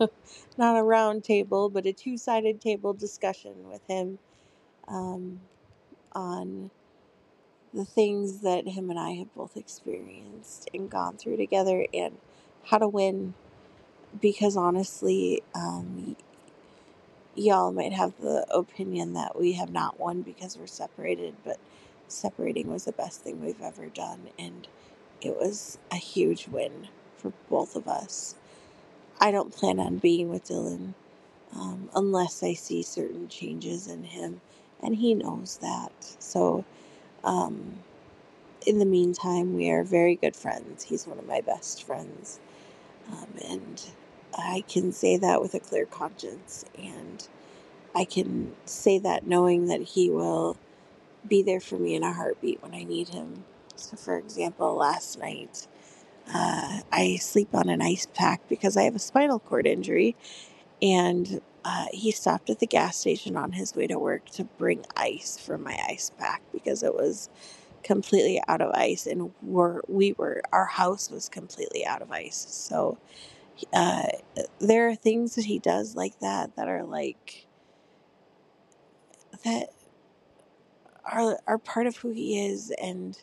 not 0.58 0.78
a 0.78 0.82
round 0.84 1.24
table, 1.24 1.70
but 1.70 1.86
a 1.86 1.92
two 1.92 2.18
sided 2.18 2.60
table 2.60 2.94
discussion 2.94 3.68
with 3.68 3.82
him 3.88 4.18
um, 4.88 5.40
on 6.12 6.70
the 7.74 7.84
things 7.86 8.42
that 8.42 8.68
him 8.68 8.90
and 8.90 8.98
I 8.98 9.12
have 9.12 9.34
both 9.34 9.56
experienced 9.56 10.70
and 10.74 10.90
gone 10.90 11.16
through 11.18 11.38
together, 11.38 11.86
and 11.94 12.18
how 12.66 12.78
to 12.78 12.88
win. 12.88 13.34
Because 14.20 14.56
honestly, 14.56 15.42
um, 15.54 16.16
y'all 17.34 17.72
might 17.72 17.92
have 17.92 18.14
the 18.20 18.46
opinion 18.54 19.14
that 19.14 19.38
we 19.38 19.52
have 19.52 19.70
not 19.72 19.98
won 19.98 20.22
because 20.22 20.56
we're 20.58 20.66
separated, 20.66 21.34
but 21.44 21.58
separating 22.08 22.70
was 22.70 22.84
the 22.84 22.92
best 22.92 23.22
thing 23.22 23.40
we've 23.44 23.62
ever 23.62 23.86
done, 23.86 24.28
and 24.38 24.68
it 25.22 25.36
was 25.36 25.78
a 25.90 25.96
huge 25.96 26.48
win 26.48 26.88
for 27.16 27.32
both 27.48 27.76
of 27.76 27.88
us. 27.88 28.34
I 29.20 29.30
don't 29.30 29.54
plan 29.54 29.78
on 29.80 29.98
being 29.98 30.28
with 30.28 30.44
Dylan 30.46 30.94
um, 31.54 31.90
unless 31.94 32.42
I 32.42 32.54
see 32.54 32.82
certain 32.82 33.28
changes 33.28 33.88
in 33.88 34.04
him, 34.04 34.40
and 34.82 34.96
he 34.96 35.14
knows 35.14 35.58
that. 35.62 35.92
So, 36.18 36.64
um, 37.24 37.80
in 38.66 38.78
the 38.78 38.84
meantime, 38.84 39.54
we 39.54 39.70
are 39.70 39.84
very 39.84 40.16
good 40.16 40.36
friends. 40.36 40.84
He's 40.84 41.06
one 41.06 41.18
of 41.18 41.26
my 41.26 41.40
best 41.40 41.84
friends, 41.84 42.40
um, 43.10 43.28
and 43.48 43.82
I 44.36 44.64
can 44.68 44.92
say 44.92 45.16
that 45.18 45.40
with 45.42 45.54
a 45.54 45.60
clear 45.60 45.86
conscience, 45.86 46.64
and 46.78 47.26
I 47.94 48.04
can 48.04 48.54
say 48.66 48.98
that 49.00 49.26
knowing 49.26 49.66
that 49.68 49.82
he 49.82 50.10
will 50.10 50.56
be 51.28 51.42
there 51.42 51.60
for 51.60 51.78
me 51.78 51.94
in 51.94 52.02
a 52.04 52.12
heartbeat 52.12 52.62
when 52.62 52.74
I 52.74 52.84
need 52.84 53.10
him. 53.10 53.44
So, 53.76 53.96
for 53.96 54.18
example, 54.18 54.74
last 54.76 55.18
night 55.18 55.66
Uh, 56.32 56.80
I 56.92 57.16
sleep 57.16 57.54
on 57.54 57.68
an 57.68 57.82
ice 57.82 58.06
pack 58.14 58.40
because 58.48 58.76
I 58.76 58.84
have 58.84 58.96
a 58.96 59.00
spinal 59.00 59.38
cord 59.40 59.66
injury, 59.66 60.16
and 60.82 61.40
uh, 61.64 61.86
he 61.92 62.10
stopped 62.12 62.50
at 62.50 62.60
the 62.60 62.66
gas 62.66 62.96
station 62.96 63.36
on 63.36 63.52
his 63.52 63.74
way 63.76 63.86
to 63.88 63.98
work 63.98 64.26
to 64.30 64.44
bring 64.44 64.84
ice 64.96 65.38
for 65.38 65.58
my 65.58 65.78
ice 65.88 66.10
pack 66.18 66.42
because 66.52 66.82
it 66.82 66.94
was 66.94 67.28
completely 67.82 68.42
out 68.48 68.60
of 68.62 68.72
ice, 68.74 69.06
and 69.06 69.32
we're, 69.42 69.80
we 69.88 70.12
were 70.14 70.42
our 70.52 70.66
house 70.66 71.10
was 71.10 71.28
completely 71.28 71.84
out 71.86 72.02
of 72.02 72.12
ice. 72.12 72.46
So 72.50 72.98
uh, 73.72 74.08
there 74.60 74.88
are 74.88 74.94
things 74.94 75.34
that 75.34 75.44
he 75.44 75.58
does 75.58 75.96
like 75.96 76.18
that 76.20 76.56
that 76.56 76.68
are 76.68 76.84
like 76.84 77.46
that 79.44 79.70
are 81.04 81.38
are 81.46 81.58
part 81.58 81.86
of 81.86 81.96
who 81.98 82.10
he 82.10 82.46
is 82.46 82.72
and 82.82 83.18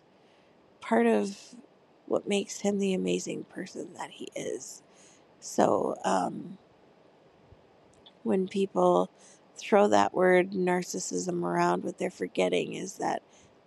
part 0.81 1.05
of 1.05 1.37
what 2.05 2.27
makes 2.27 2.61
him 2.61 2.79
the 2.79 2.93
amazing 2.93 3.43
person 3.45 3.89
that 3.97 4.11
he 4.11 4.27
is. 4.35 4.81
So 5.39 5.95
um, 6.03 6.57
when 8.23 8.47
people 8.47 9.09
throw 9.55 9.87
that 9.87 10.13
word 10.13 10.51
narcissism 10.51 11.43
around, 11.43 11.83
what 11.83 11.97
they're 11.97 12.09
forgetting 12.09 12.73
is 12.73 12.93
that 12.97 13.21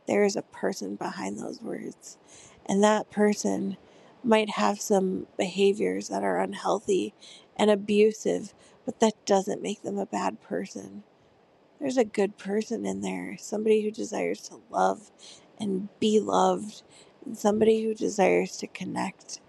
there 0.06 0.24
is 0.24 0.36
a 0.36 0.42
person 0.42 0.96
behind 0.96 1.38
those 1.38 1.62
words, 1.62 2.18
and 2.66 2.82
that 2.82 3.10
person 3.10 3.76
might 4.24 4.50
have 4.50 4.80
some 4.80 5.26
behaviors 5.38 6.08
that 6.08 6.24
are 6.24 6.40
unhealthy 6.40 7.14
and 7.56 7.70
abusive, 7.70 8.54
but 8.86 9.00
that 9.00 9.14
doesn't 9.26 9.62
make 9.62 9.82
them 9.82 9.98
a 9.98 10.06
bad 10.06 10.42
person 10.42 11.02
there's 11.80 11.96
a 11.98 12.04
good 12.04 12.38
person 12.38 12.86
in 12.86 13.02
there, 13.02 13.36
somebody 13.38 13.82
who 13.82 13.90
desires 13.90 14.40
to 14.48 14.60
love 14.70 15.10
and 15.58 15.88
be 16.00 16.20
loved, 16.20 16.82
and 17.24 17.36
somebody 17.36 17.82
who 17.84 17.94
desires 17.94 18.56
to 18.58 18.66
connect, 18.66 19.40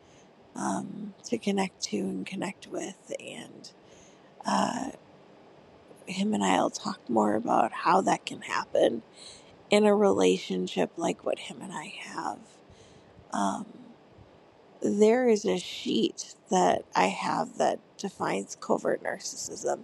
um, 0.55 1.13
to 1.25 1.37
connect 1.37 1.81
to 1.83 1.97
and 1.99 2.25
connect 2.25 2.67
with. 2.67 3.13
And 3.19 3.71
uh, 4.45 4.91
him 6.07 6.33
and 6.33 6.43
I 6.43 6.57
will 6.61 6.71
talk 6.71 7.09
more 7.09 7.35
about 7.35 7.71
how 7.73 8.01
that 8.01 8.25
can 8.25 8.41
happen 8.41 9.03
in 9.71 9.85
a 9.85 9.95
relationship 9.95 10.91
like 10.97 11.25
what 11.25 11.39
him 11.39 11.59
and 11.61 11.73
I 11.73 11.93
have. 12.05 12.39
Um, 13.33 13.65
there 14.83 15.29
is 15.29 15.45
a 15.45 15.59
sheet 15.59 16.35
that 16.51 16.85
I 16.95 17.07
have 17.07 17.57
that 17.59 17.79
defines 17.97 18.57
covert 18.61 19.03
narcissism 19.03 19.81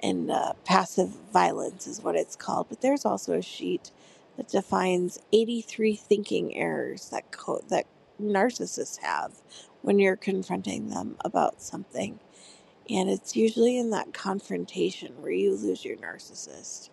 and 0.00 0.30
uh, 0.30 0.54
passive 0.64 1.10
violence 1.32 1.86
is 1.86 2.02
what 2.02 2.16
it's 2.16 2.36
called. 2.36 2.68
But 2.68 2.80
there's 2.82 3.04
also 3.04 3.34
a 3.34 3.42
sheet 3.42 3.90
that 4.36 4.48
defines 4.48 5.20
83 5.32 5.96
thinking 5.96 6.56
errors 6.56 7.08
that 7.10 7.30
co- 7.32 7.62
that 7.70 7.86
narcissists 8.22 9.00
have 9.02 9.32
when 9.82 9.98
you're 9.98 10.16
confronting 10.16 10.90
them 10.90 11.16
about 11.24 11.62
something. 11.62 12.20
And 12.90 13.10
it's 13.10 13.36
usually 13.36 13.78
in 13.78 13.90
that 13.90 14.14
confrontation 14.14 15.14
where 15.22 15.32
you 15.32 15.52
lose 15.56 15.84
your 15.84 15.96
narcissist. 15.96 16.90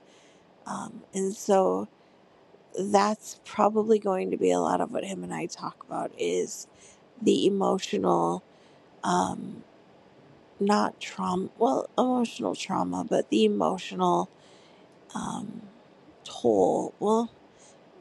Um, 0.67 1.03
and 1.13 1.35
so 1.35 1.89
that's 2.79 3.39
probably 3.45 3.99
going 3.99 4.31
to 4.31 4.37
be 4.37 4.51
a 4.51 4.59
lot 4.59 4.81
of 4.81 4.91
what 4.91 5.05
him 5.05 5.23
and 5.23 5.33
I 5.33 5.47
talk 5.47 5.83
about 5.87 6.11
is 6.17 6.67
the 7.21 7.45
emotional 7.47 8.43
um, 9.03 9.63
not 10.59 10.99
trauma, 11.01 11.49
well, 11.59 11.89
emotional 11.97 12.55
trauma, 12.55 13.05
but 13.09 13.29
the 13.31 13.45
emotional 13.45 14.29
um, 15.15 15.63
toll. 16.25 16.93
Well, 16.99 17.31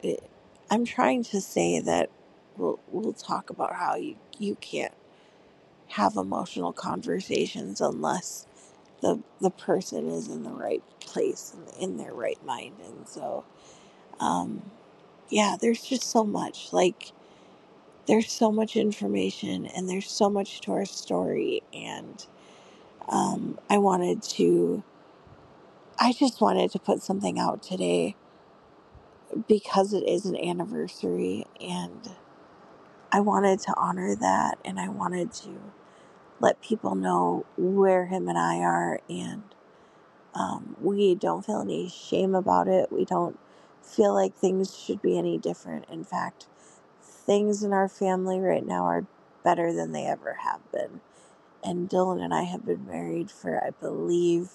it, 0.02 0.22
I'm 0.70 0.84
trying 0.84 1.24
to 1.26 1.40
say 1.40 1.80
that 1.80 2.10
we'll, 2.56 2.80
we'll 2.90 3.14
talk 3.14 3.50
about 3.50 3.74
how 3.76 3.96
you, 3.96 4.16
you 4.38 4.56
can't 4.56 4.94
have 5.88 6.16
emotional 6.16 6.72
conversations 6.72 7.80
unless 7.80 8.46
the, 9.02 9.20
the 9.40 9.50
person 9.50 10.08
is 10.08 10.28
in 10.28 10.44
the 10.44 10.50
right 10.50 10.82
place 11.00 11.54
and 11.56 11.82
in 11.82 11.98
their 11.98 12.14
right 12.14 12.44
mind. 12.46 12.74
And 12.84 13.08
so, 13.08 13.44
um, 14.20 14.62
yeah, 15.30 15.56
there's 15.60 15.82
just 15.82 16.04
so 16.04 16.24
much. 16.24 16.72
Like, 16.72 17.12
there's 18.10 18.32
so 18.32 18.52
much 18.52 18.76
information 18.76 19.66
and 19.66 19.88
there's 19.90 20.10
so 20.10 20.30
much 20.30 20.62
to 20.62 20.72
our 20.72 20.86
story. 20.86 21.62
And 21.74 22.26
um, 23.08 23.58
I 23.70 23.78
wanted 23.78 24.22
to 24.24 24.84
I 25.98 26.12
just 26.12 26.42
wanted 26.42 26.72
to 26.72 26.80
put 26.80 27.02
something 27.02 27.38
out 27.40 27.62
today 27.62 28.16
because 29.48 29.94
it 29.94 30.08
is 30.08 30.26
an 30.26 30.36
anniversary 30.36 31.46
and 31.60 32.10
I 33.12 33.20
wanted 33.20 33.60
to 33.60 33.74
honor 33.76 34.16
that 34.16 34.58
and 34.64 34.80
I 34.80 34.88
wanted 34.88 35.32
to 35.34 35.60
let 36.40 36.62
people 36.62 36.94
know 36.94 37.46
where 37.58 38.06
him 38.06 38.28
and 38.28 38.38
I 38.38 38.58
are 38.58 39.00
and 39.10 39.44
um, 40.34 40.76
we 40.80 41.14
don't 41.16 41.46
feel 41.46 41.62
any 41.62 41.88
shame 41.90 42.34
about 42.34 42.68
it. 42.68 42.92
We 42.92 43.04
don't 43.06 43.38
feel 43.82 44.14
like 44.14 44.34
things 44.34 44.78
should 44.78 45.02
be 45.02 45.18
any 45.18 45.38
different. 45.38 45.86
In 45.90 46.04
fact, 46.04 46.46
things 47.30 47.64
in 47.64 47.72
our 47.72 47.88
family 47.88 48.40
right 48.40 48.66
now 48.66 48.84
are 48.86 49.06
better 49.44 49.72
than 49.72 49.92
they 49.92 50.06
ever 50.06 50.38
have 50.44 50.60
been. 50.72 51.00
And 51.64 51.90
Dylan 51.90 52.22
and 52.22 52.34
I 52.34 52.44
have 52.44 52.66
been 52.66 52.86
married 52.86 53.30
for, 53.30 53.62
I 53.64 53.70
believe, 53.70 54.50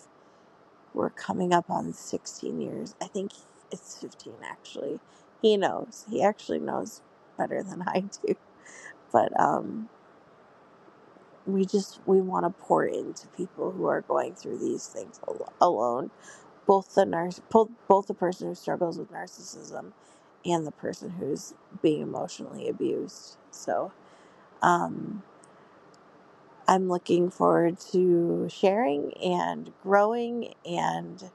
we're 0.93 1.11
coming 1.11 1.53
up 1.53 1.69
on 1.69 1.93
16 1.93 2.61
years. 2.61 2.95
I 3.01 3.07
think 3.07 3.31
it's 3.71 3.97
15 3.99 4.33
actually. 4.45 4.99
He 5.41 5.57
knows. 5.57 6.05
He 6.09 6.23
actually 6.23 6.59
knows 6.59 7.01
better 7.37 7.63
than 7.63 7.83
I 7.83 8.05
do. 8.27 8.35
But 9.11 9.39
um 9.39 9.89
we 11.47 11.65
just 11.65 11.99
we 12.05 12.21
want 12.21 12.45
to 12.45 12.63
pour 12.65 12.85
into 12.85 13.27
people 13.29 13.71
who 13.71 13.87
are 13.87 14.01
going 14.01 14.35
through 14.35 14.59
these 14.59 14.87
things 14.87 15.19
al- 15.27 15.53
alone. 15.61 16.11
Both 16.67 16.95
the 16.95 17.05
nurse 17.05 17.41
both, 17.51 17.69
both 17.87 18.07
the 18.07 18.15
person 18.15 18.49
who 18.49 18.55
struggles 18.55 18.99
with 18.99 19.11
narcissism 19.11 19.93
and 20.45 20.65
the 20.67 20.71
person 20.71 21.11
who's 21.19 21.53
being 21.81 22.01
emotionally 22.01 22.69
abused. 22.69 23.37
So 23.51 23.91
um 24.61 25.23
I'm 26.67 26.89
looking 26.89 27.29
forward 27.31 27.79
to 27.91 28.47
sharing 28.49 29.13
and 29.19 29.71
growing 29.83 30.55
and 30.65 31.31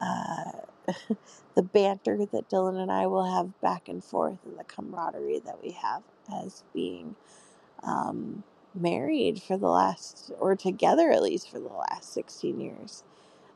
uh, 0.00 0.52
the 1.56 1.62
banter 1.62 2.18
that 2.32 2.50
Dylan 2.50 2.80
and 2.82 2.92
I 2.92 3.06
will 3.08 3.24
have 3.26 3.60
back 3.60 3.88
and 3.88 4.04
forth, 4.04 4.38
and 4.46 4.58
the 4.58 4.64
camaraderie 4.64 5.40
that 5.46 5.62
we 5.62 5.72
have 5.72 6.02
as 6.32 6.64
being 6.74 7.16
um, 7.84 8.44
married 8.74 9.42
for 9.42 9.58
the 9.58 9.68
last, 9.68 10.32
or 10.40 10.56
together 10.56 11.10
at 11.12 11.22
least 11.22 11.50
for 11.50 11.60
the 11.60 11.68
last 11.68 12.12
16 12.12 12.60
years. 12.60 13.04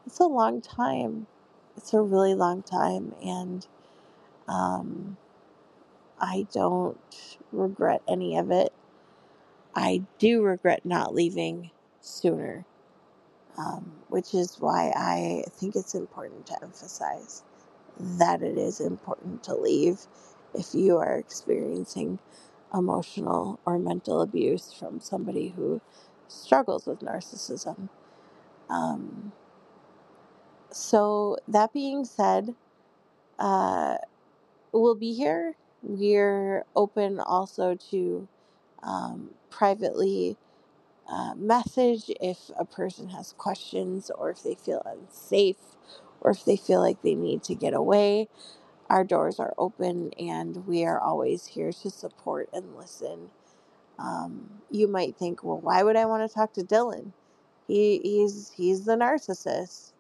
It's 0.07 0.21
a 0.21 0.25
long 0.27 0.61
time. 0.63 1.27
It's 1.77 1.95
a 1.95 2.03
really 2.03 2.35
long 2.35 2.63
time, 2.63 3.15
and 3.25 3.67
um, 4.49 5.17
I 6.21 6.47
don't 6.53 7.39
regret 7.53 8.03
any 8.09 8.37
of 8.39 8.51
it. 8.51 8.73
I 9.75 10.03
do 10.19 10.43
regret 10.43 10.85
not 10.87 11.15
leaving 11.15 11.71
sooner, 12.01 12.65
um, 13.59 13.93
which 14.09 14.35
is 14.35 14.57
why 14.61 14.93
I 14.97 15.45
think 15.51 15.77
it's 15.77 15.95
important 15.95 16.47
to 16.47 16.63
emphasize 16.63 17.43
that 17.99 18.43
it 18.43 18.59
is 18.59 18.81
important 18.81 19.43
to 19.45 19.55
leave 19.55 20.01
if 20.55 20.75
you 20.75 20.99
are 20.99 21.17
experiencing 21.17 22.19
emotional 22.75 23.61
or 23.67 23.79
mental 23.79 24.23
abuse 24.23 24.73
from 24.73 25.01
somebody 25.01 25.51
who 25.57 25.81
struggles 26.29 26.87
with 26.87 27.01
narcissism. 27.01 27.89
Um, 28.71 29.33
so, 30.71 31.39
that 31.49 31.73
being 31.73 32.05
said, 32.05 32.55
uh, 33.39 33.97
we'll 34.81 34.95
be 34.97 35.15
here. 35.15 35.55
We're 35.83 36.65
open 36.77 37.21
also 37.21 37.77
to 37.91 38.29
um, 38.83 39.31
privately 39.51 40.37
uh, 41.11 41.35
message 41.37 42.11
if 42.21 42.51
a 42.59 42.65
person 42.65 43.11
has 43.11 43.35
questions 43.39 44.11
or 44.11 44.31
if 44.31 44.43
they 44.43 44.55
feel 44.57 44.83
unsafe 44.87 45.57
or 46.21 46.33
if 46.33 46.45
they 46.45 46.57
feel 46.57 46.81
like 46.81 47.03
they 47.03 47.15
need 47.17 47.43
to 47.45 47.55
get 47.55 47.75
away 47.75 48.27
our 48.91 49.05
doors 49.05 49.41
are 49.41 49.55
open 49.59 50.13
and 50.19 50.67
we 50.67 50.85
are 50.85 51.01
always 51.01 51.47
here 51.47 51.73
to 51.73 51.91
support 51.91 52.49
and 52.53 52.77
listen. 52.77 53.31
Um, 53.99 54.63
you 54.71 54.89
might 54.89 55.17
think, 55.17 55.45
well, 55.45 55.59
why 55.61 55.83
would 55.83 55.97
I 55.97 56.07
want 56.07 56.29
to 56.29 56.35
talk 56.35 56.53
to 56.55 56.63
Dylan? 56.63 57.13
He 57.69 58.01
he's 58.03 58.53
he's 58.57 58.85
the 58.87 58.97
narcissist. 58.97 59.93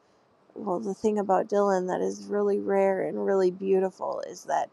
Well, 0.56 0.80
the 0.80 0.94
thing 0.94 1.18
about 1.18 1.48
Dylan 1.48 1.88
that 1.88 2.02
is 2.02 2.26
really 2.26 2.60
rare 2.60 3.02
and 3.04 3.26
really 3.26 3.52
beautiful 3.52 4.22
is 4.28 4.44
that 4.44 4.70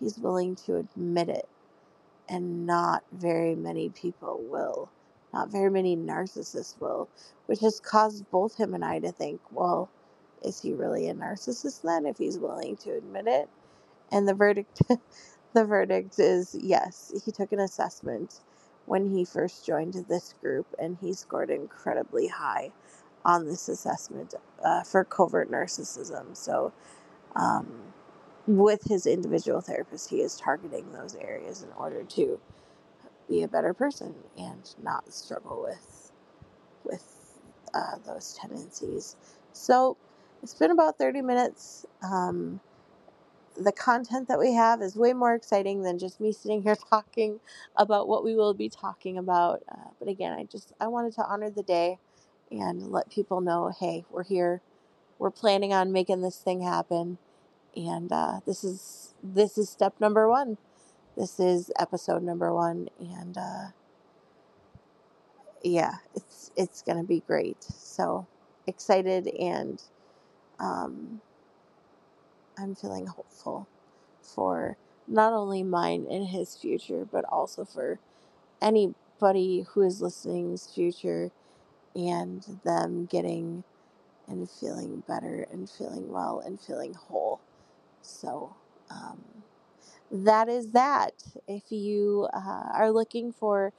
he's 0.00 0.18
willing 0.18 0.56
to 0.56 0.76
admit 0.78 1.30
it, 1.30 1.48
and 2.28 2.66
not 2.66 3.04
very 3.12 3.54
many 3.56 3.90
people 3.90 4.40
will. 4.42 4.90
Not 5.34 5.50
very 5.50 5.70
many 5.70 5.96
narcissists 5.96 6.80
will, 6.80 7.08
which 7.46 7.60
has 7.60 7.80
caused 7.80 8.30
both 8.30 8.56
him 8.58 8.74
and 8.74 8.84
I 8.84 9.00
to 9.00 9.12
think, 9.12 9.40
well, 9.52 9.90
is 10.44 10.62
he 10.62 10.72
really 10.74 11.08
a 11.08 11.14
narcissist 11.14 11.82
then 11.82 12.06
if 12.06 12.18
he's 12.18 12.38
willing 12.38 12.76
to 12.78 12.92
admit 12.96 13.26
it? 13.28 13.48
and 14.12 14.28
the 14.28 14.34
verdict 14.34 14.82
the 15.54 15.64
verdict 15.64 16.18
is 16.18 16.56
yes 16.60 17.12
he 17.24 17.30
took 17.32 17.52
an 17.52 17.60
assessment 17.60 18.40
when 18.86 19.10
he 19.10 19.24
first 19.24 19.66
joined 19.66 19.94
this 20.08 20.34
group, 20.40 20.66
and 20.78 20.96
he 21.00 21.12
scored 21.12 21.50
incredibly 21.50 22.28
high 22.28 22.70
on 23.24 23.46
this 23.46 23.68
assessment 23.68 24.34
uh, 24.64 24.82
for 24.82 25.04
covert 25.04 25.50
narcissism. 25.50 26.36
So, 26.36 26.72
um, 27.36 27.68
with 28.46 28.84
his 28.84 29.06
individual 29.06 29.60
therapist, 29.60 30.10
he 30.10 30.20
is 30.22 30.36
targeting 30.36 30.92
those 30.92 31.16
areas 31.16 31.62
in 31.62 31.70
order 31.78 32.04
to 32.04 32.40
be 33.28 33.42
a 33.42 33.48
better 33.48 33.74
person 33.74 34.14
and 34.38 34.74
not 34.82 35.12
struggle 35.12 35.62
with 35.62 36.12
with 36.84 37.38
uh, 37.74 37.96
those 38.06 38.34
tendencies. 38.40 39.16
So, 39.52 39.96
it's 40.42 40.54
been 40.54 40.70
about 40.72 40.98
30 40.98 41.22
minutes. 41.22 41.86
Um, 42.02 42.60
the 43.56 43.72
content 43.72 44.28
that 44.28 44.38
we 44.38 44.54
have 44.54 44.80
is 44.82 44.96
way 44.96 45.12
more 45.12 45.34
exciting 45.34 45.82
than 45.82 45.98
just 45.98 46.20
me 46.20 46.32
sitting 46.32 46.62
here 46.62 46.76
talking 46.90 47.40
about 47.76 48.08
what 48.08 48.24
we 48.24 48.34
will 48.34 48.54
be 48.54 48.68
talking 48.68 49.18
about. 49.18 49.62
Uh, 49.70 49.90
but 49.98 50.08
again, 50.08 50.32
I 50.32 50.44
just 50.44 50.72
I 50.80 50.88
wanted 50.88 51.14
to 51.14 51.24
honor 51.24 51.50
the 51.50 51.62
day 51.62 51.98
and 52.50 52.90
let 52.92 53.10
people 53.10 53.40
know, 53.40 53.72
hey, 53.78 54.04
we're 54.10 54.24
here. 54.24 54.62
We're 55.18 55.30
planning 55.30 55.72
on 55.72 55.92
making 55.92 56.22
this 56.22 56.38
thing 56.38 56.62
happen, 56.62 57.18
and 57.76 58.12
uh, 58.12 58.40
this 58.46 58.64
is 58.64 59.14
this 59.22 59.58
is 59.58 59.70
step 59.70 59.94
number 60.00 60.28
one. 60.28 60.58
This 61.16 61.40
is 61.40 61.70
episode 61.78 62.22
number 62.22 62.54
one, 62.54 62.88
and 63.00 63.36
uh, 63.38 63.66
yeah, 65.62 65.96
it's 66.14 66.50
it's 66.56 66.82
gonna 66.82 67.04
be 67.04 67.20
great. 67.26 67.62
So 67.64 68.26
excited 68.66 69.28
and. 69.28 69.82
Um, 70.60 71.20
I'm 72.58 72.74
feeling 72.74 73.06
hopeful 73.06 73.68
for 74.22 74.76
not 75.08 75.32
only 75.32 75.62
mine 75.62 76.06
and 76.10 76.28
his 76.28 76.56
future, 76.56 77.06
but 77.10 77.24
also 77.26 77.64
for 77.64 77.98
anybody 78.62 79.66
who 79.70 79.82
is 79.82 80.02
listening's 80.02 80.66
future 80.72 81.32
and 81.96 82.44
them 82.64 83.06
getting 83.06 83.64
and 84.28 84.50
feeling 84.50 85.02
better 85.08 85.46
and 85.52 85.70
feeling 85.70 86.12
well 86.12 86.42
and 86.44 86.60
feeling 86.60 86.94
whole. 86.94 87.40
So, 88.02 88.54
um, 88.90 89.22
that 90.10 90.48
is 90.48 90.70
that. 90.70 91.12
If 91.48 91.64
you 91.70 92.28
uh, 92.34 92.68
are 92.74 92.90
looking 92.92 93.32
for 93.32 93.72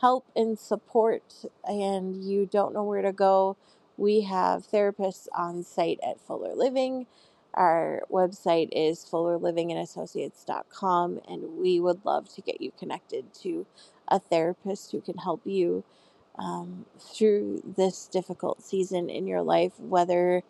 help 0.00 0.26
and 0.36 0.58
support 0.58 1.22
and 1.64 2.22
you 2.24 2.46
don't 2.46 2.74
know 2.74 2.84
where 2.84 3.02
to 3.02 3.12
go, 3.12 3.56
we 3.96 4.20
have 4.22 4.66
therapists 4.66 5.26
on 5.34 5.62
site 5.64 5.98
at 6.06 6.20
Fuller 6.20 6.54
Living. 6.54 7.06
Our 7.54 8.02
website 8.10 8.68
is 8.72 9.04
fullerlivingandassociates.com, 9.10 11.20
and 11.28 11.56
we 11.58 11.80
would 11.80 12.04
love 12.04 12.28
to 12.34 12.40
get 12.42 12.60
you 12.60 12.70
connected 12.78 13.32
to 13.42 13.66
a 14.08 14.18
therapist 14.20 14.92
who 14.92 15.00
can 15.00 15.16
help 15.18 15.40
you 15.46 15.82
um, 16.38 16.86
through 17.00 17.62
this 17.76 18.08
difficult 18.08 18.62
season 18.62 19.10
in 19.10 19.26
your 19.26 19.42
life, 19.42 19.72
whether, 19.80 20.42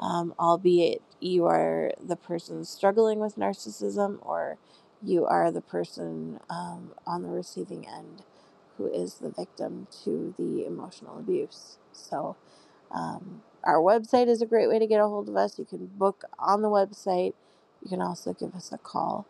um, 0.00 0.34
albeit 0.38 1.02
you 1.20 1.46
are 1.46 1.92
the 2.04 2.16
person 2.16 2.64
struggling 2.64 3.20
with 3.20 3.36
narcissism 3.36 4.18
or 4.22 4.58
you 5.02 5.26
are 5.26 5.50
the 5.52 5.60
person 5.60 6.40
um, 6.50 6.92
on 7.06 7.22
the 7.22 7.28
receiving 7.28 7.86
end 7.88 8.22
who 8.78 8.86
is 8.92 9.14
the 9.14 9.30
victim 9.30 9.86
to 10.04 10.34
the 10.38 10.66
emotional 10.66 11.18
abuse. 11.18 11.78
So, 11.92 12.36
um, 12.92 13.42
our 13.64 13.78
website 13.78 14.28
is 14.28 14.42
a 14.42 14.46
great 14.46 14.68
way 14.68 14.78
to 14.78 14.86
get 14.86 15.00
a 15.00 15.08
hold 15.08 15.28
of 15.28 15.36
us. 15.36 15.58
You 15.58 15.66
can 15.66 15.86
book 15.86 16.24
on 16.38 16.62
the 16.62 16.68
website. 16.70 17.34
You 17.82 17.90
can 17.90 18.02
also 18.02 18.32
give 18.34 18.54
us 18.54 18.72
a 18.72 18.78
call, 18.78 19.26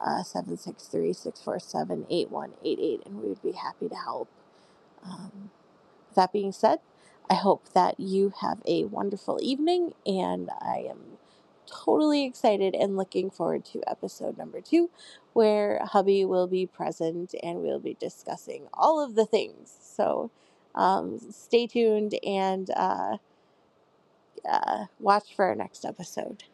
uh, 0.00 0.22
763 0.22 1.12
647 1.12 2.06
8188, 2.10 3.02
and 3.06 3.22
we 3.22 3.28
would 3.28 3.42
be 3.42 3.52
happy 3.52 3.88
to 3.88 3.96
help. 3.96 4.28
Um, 5.04 5.50
that 6.14 6.32
being 6.32 6.52
said, 6.52 6.80
I 7.30 7.34
hope 7.34 7.70
that 7.74 7.98
you 7.98 8.32
have 8.40 8.62
a 8.66 8.84
wonderful 8.84 9.38
evening, 9.42 9.94
and 10.06 10.50
I 10.60 10.86
am 10.90 11.18
totally 11.66 12.24
excited 12.24 12.74
and 12.74 12.96
looking 12.96 13.30
forward 13.30 13.64
to 13.66 13.82
episode 13.88 14.38
number 14.38 14.60
two, 14.60 14.90
where 15.32 15.80
hubby 15.84 16.24
will 16.24 16.46
be 16.46 16.66
present 16.66 17.34
and 17.42 17.60
we'll 17.60 17.80
be 17.80 17.96
discussing 17.98 18.68
all 18.74 19.02
of 19.04 19.14
the 19.14 19.26
things. 19.26 19.74
So 19.82 20.30
um, 20.74 21.18
stay 21.30 21.66
tuned 21.66 22.14
and 22.24 22.70
uh, 22.76 23.18
uh, 24.48 24.86
watch 24.98 25.34
for 25.34 25.46
our 25.46 25.54
next 25.54 25.84
episode. 25.84 26.44